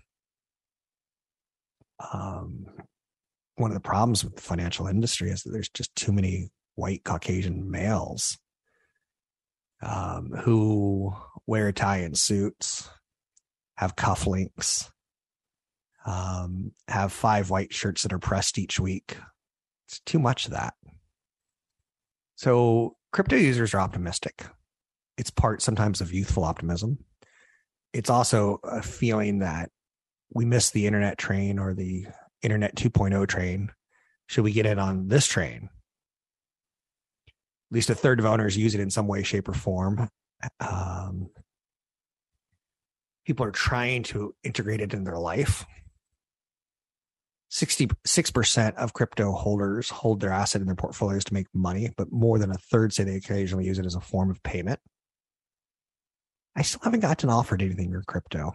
um, 2.12 2.66
one 3.56 3.70
of 3.70 3.74
the 3.74 3.80
problems 3.80 4.24
with 4.24 4.36
the 4.36 4.42
financial 4.42 4.86
industry 4.86 5.30
is 5.30 5.42
that 5.42 5.50
there's 5.50 5.68
just 5.68 5.94
too 5.94 6.12
many 6.12 6.50
white 6.74 7.04
Caucasian 7.04 7.70
males 7.70 8.38
um, 9.82 10.30
who 10.30 11.12
wear 11.46 11.68
Italian 11.68 12.14
suits, 12.14 12.88
have 13.76 13.96
cufflinks, 13.96 14.90
um, 16.06 16.72
have 16.88 17.12
five 17.12 17.50
white 17.50 17.72
shirts 17.72 18.02
that 18.02 18.12
are 18.12 18.18
pressed 18.18 18.58
each 18.58 18.78
week. 18.78 19.16
It's 19.86 20.00
too 20.00 20.18
much 20.18 20.46
of 20.46 20.52
that. 20.52 20.74
So 22.36 22.96
crypto 23.12 23.36
users 23.36 23.74
are 23.74 23.80
optimistic. 23.80 24.46
It's 25.18 25.30
part 25.30 25.62
sometimes 25.62 26.00
of 26.00 26.12
youthful 26.12 26.44
optimism. 26.44 26.98
It's 27.92 28.10
also 28.10 28.58
a 28.64 28.82
feeling 28.82 29.40
that 29.40 29.70
we 30.32 30.44
missed 30.44 30.72
the 30.72 30.86
internet 30.86 31.18
train 31.18 31.58
or 31.58 31.74
the 31.74 32.06
internet 32.42 32.74
2.0 32.74 33.28
train. 33.28 33.70
Should 34.26 34.44
we 34.44 34.52
get 34.52 34.66
in 34.66 34.78
on 34.78 35.08
this 35.08 35.26
train? 35.26 35.68
Least 37.72 37.90
a 37.90 37.94
third 37.94 38.20
of 38.20 38.26
owners 38.26 38.56
use 38.56 38.74
it 38.74 38.80
in 38.80 38.90
some 38.90 39.06
way, 39.06 39.22
shape, 39.22 39.48
or 39.48 39.54
form. 39.54 40.08
Um, 40.60 41.30
people 43.24 43.46
are 43.46 43.50
trying 43.50 44.02
to 44.04 44.34
integrate 44.44 44.82
it 44.82 44.92
in 44.92 45.04
their 45.04 45.16
life. 45.16 45.64
66% 47.50 48.74
of 48.74 48.92
crypto 48.92 49.32
holders 49.32 49.88
hold 49.88 50.20
their 50.20 50.32
asset 50.32 50.60
in 50.60 50.66
their 50.66 50.76
portfolios 50.76 51.24
to 51.24 51.34
make 51.34 51.46
money, 51.54 51.90
but 51.96 52.12
more 52.12 52.38
than 52.38 52.50
a 52.50 52.58
third 52.58 52.92
say 52.92 53.04
they 53.04 53.16
occasionally 53.16 53.64
use 53.64 53.78
it 53.78 53.86
as 53.86 53.94
a 53.94 54.00
form 54.00 54.30
of 54.30 54.42
payment. 54.42 54.78
I 56.54 56.62
still 56.62 56.80
haven't 56.84 57.00
gotten 57.00 57.30
offered 57.30 57.62
anything 57.62 57.92
in 57.92 58.02
crypto. 58.06 58.52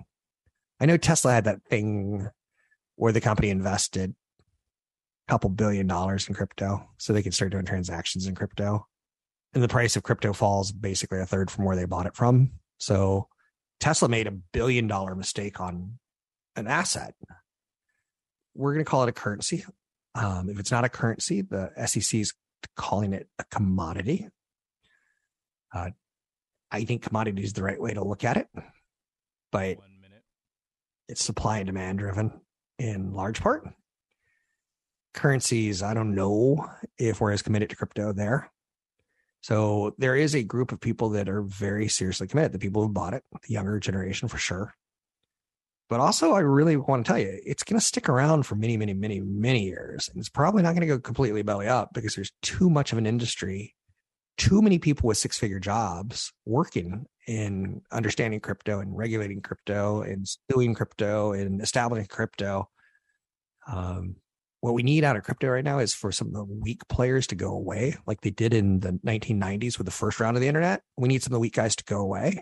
I 0.80 0.86
know 0.86 0.98
Tesla 0.98 1.34
had 1.34 1.46
that 1.46 1.64
thing 1.64 2.28
where 2.96 3.12
the 3.12 3.22
company 3.22 3.50
invested 3.50 4.14
a 5.28 5.32
couple 5.32 5.50
billion 5.50 5.88
dollars 5.88 6.28
in 6.28 6.36
crypto 6.36 6.88
so 6.98 7.14
they 7.14 7.24
could 7.24 7.34
start 7.34 7.52
doing 7.52 7.66
transactions 7.66 8.28
in 8.28 8.36
crypto. 8.36 8.86
And 9.54 9.64
the 9.64 9.68
price 9.68 9.96
of 9.96 10.04
crypto 10.04 10.34
falls 10.34 10.72
basically 10.72 11.20
a 11.20 11.26
third 11.26 11.50
from 11.50 11.66
where 11.66 11.76
they 11.76 11.86
bought 11.86 12.06
it 12.06 12.16
from. 12.16 12.52
So 12.78 13.28
Tesla 13.80 14.10
made 14.10 14.28
a 14.28 14.32
billion 14.32 14.88
dollar 14.88 15.16
mistake 15.16 15.60
on 15.60 15.98
an 16.56 16.68
asset 16.68 17.16
we're 18.58 18.74
going 18.74 18.84
to 18.84 18.90
call 18.90 19.04
it 19.04 19.10
a 19.10 19.14
currency. 19.14 19.64
Um, 20.16 20.50
if 20.50 20.60
it's 20.60 20.72
not 20.72 20.84
a 20.84 20.90
currency, 20.90 21.42
the 21.42 21.72
SEC 21.86 22.20
is 22.20 22.34
calling 22.76 23.14
it 23.14 23.28
a 23.38 23.46
commodity. 23.46 24.28
Uh, 25.74 25.92
I 26.72 26.84
think 26.84 27.04
commodity 27.04 27.44
is 27.44 27.54
the 27.54 27.64
right 27.64 27.80
way 27.80 27.94
to 27.94 28.04
look 28.04 28.24
at 28.24 28.36
it, 28.36 28.48
but 29.52 29.78
it's 31.08 31.24
supply 31.24 31.60
and 31.60 31.68
demand 31.68 32.00
driven 32.00 32.42
in 32.80 33.14
large 33.14 33.40
part. 33.40 33.68
Currencies, 35.14 35.84
I 35.84 35.94
don't 35.94 36.16
know 36.16 36.66
if 36.98 37.22
we're 37.22 37.32
as 37.32 37.44
committed 37.44 37.70
to 37.70 37.76
crypto 37.76 38.12
there. 38.12 38.52
So 39.42 39.96
there 39.98 40.16
is 40.16 40.36
a 40.36 40.44
group 40.44 40.72
of 40.72 40.82
people 40.82 41.10
that 41.10 41.30
are 41.30 41.42
very 41.42 41.88
seriously 41.88 42.28
committed. 42.28 42.52
The 42.52 42.60
people 42.60 42.82
who 42.82 42.90
bought 42.90 43.14
it, 43.14 43.24
the 43.48 43.54
younger 43.54 43.80
generation 43.80 44.28
for 44.28 44.38
sure. 44.38 44.74
But 45.90 46.02
also, 46.02 46.34
I 46.34 46.40
really 46.40 46.76
want 46.76 47.06
to 47.06 47.10
tell 47.10 47.20
you, 47.20 47.40
it's 47.46 47.64
going 47.64 47.80
to 47.80 47.86
stick 47.86 48.10
around 48.10 48.44
for 48.44 48.56
many, 48.56 48.76
many, 48.76 48.94
many, 48.94 49.22
many 49.22 49.64
years. 49.64 50.10
And 50.10 50.20
it's 50.20 50.28
probably 50.28 50.62
not 50.62 50.72
going 50.72 50.82
to 50.82 50.88
go 50.88 51.00
completely 51.00 51.44
belly 51.44 51.68
up 51.68 51.94
because 51.94 52.14
there's 52.14 52.34
too 52.42 52.70
much 52.70 52.92
of 52.92 52.98
an 52.98 53.06
industry, 53.06 53.74
too 54.38 54.62
many 54.62 54.80
people 54.80 55.08
with 55.08 55.18
six 55.18 55.38
figure 55.38 55.62
jobs 55.62 56.34
working 56.46 57.06
in 57.26 57.82
understanding 57.90 58.42
crypto 58.42 58.80
and 58.80 58.98
regulating 58.98 59.42
crypto 59.42 60.02
and 60.02 60.28
doing 60.50 60.74
crypto 60.74 61.32
and 61.32 61.62
establishing 61.62 62.08
crypto. 62.08 62.70
Um, 63.72 64.18
what 64.62 64.74
we 64.74 64.84
need 64.84 65.04
out 65.04 65.16
of 65.16 65.24
crypto 65.24 65.48
right 65.50 65.64
now 65.64 65.80
is 65.80 65.94
for 65.94 66.12
some 66.12 66.28
of 66.28 66.34
the 66.34 66.44
weak 66.44 66.88
players 66.88 67.28
to 67.28 67.36
go 67.36 67.52
away, 67.52 67.96
like 68.06 68.22
they 68.22 68.32
did 68.32 68.54
in 68.54 68.80
the 68.80 68.94
1990s 69.06 69.78
with 69.78 69.86
the 69.86 69.92
first 69.92 70.20
round 70.20 70.36
of 70.36 70.42
the 70.42 70.48
internet. 70.48 70.82
We 70.98 71.08
need 71.08 71.22
some 71.22 71.32
of 71.32 71.36
the 71.36 71.42
weak 71.42 71.54
guys 71.54 71.76
to 71.76 71.84
go 71.84 72.00
away 72.00 72.42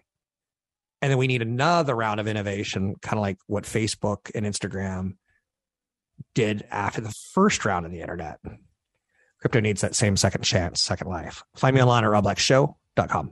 and 1.05 1.11
then 1.11 1.19
we 1.19 1.27
need 1.27 1.43
another 1.43 1.95
round 1.95 2.19
of 2.19 2.27
innovation, 2.27 2.95
kind 3.01 3.17
of 3.17 3.21
like 3.21 3.37
what 3.45 3.63
Facebook 3.63 4.31
and 4.33 4.43
Instagram 4.43 5.17
did 6.33 6.65
after 6.71 6.99
the 6.99 7.11
first 7.11 7.63
round 7.63 7.85
of 7.85 7.91
the 7.91 8.01
internet. 8.01 8.39
Crypto 9.39 9.59
needs 9.59 9.81
that 9.81 9.93
same 9.93 10.17
second 10.17 10.41
chance, 10.41 10.81
second 10.81 11.07
life. 11.07 11.43
Find 11.55 11.75
me 11.75 11.81
online 11.83 12.05
at 12.05 12.09
robblackshow.com. 12.09 13.31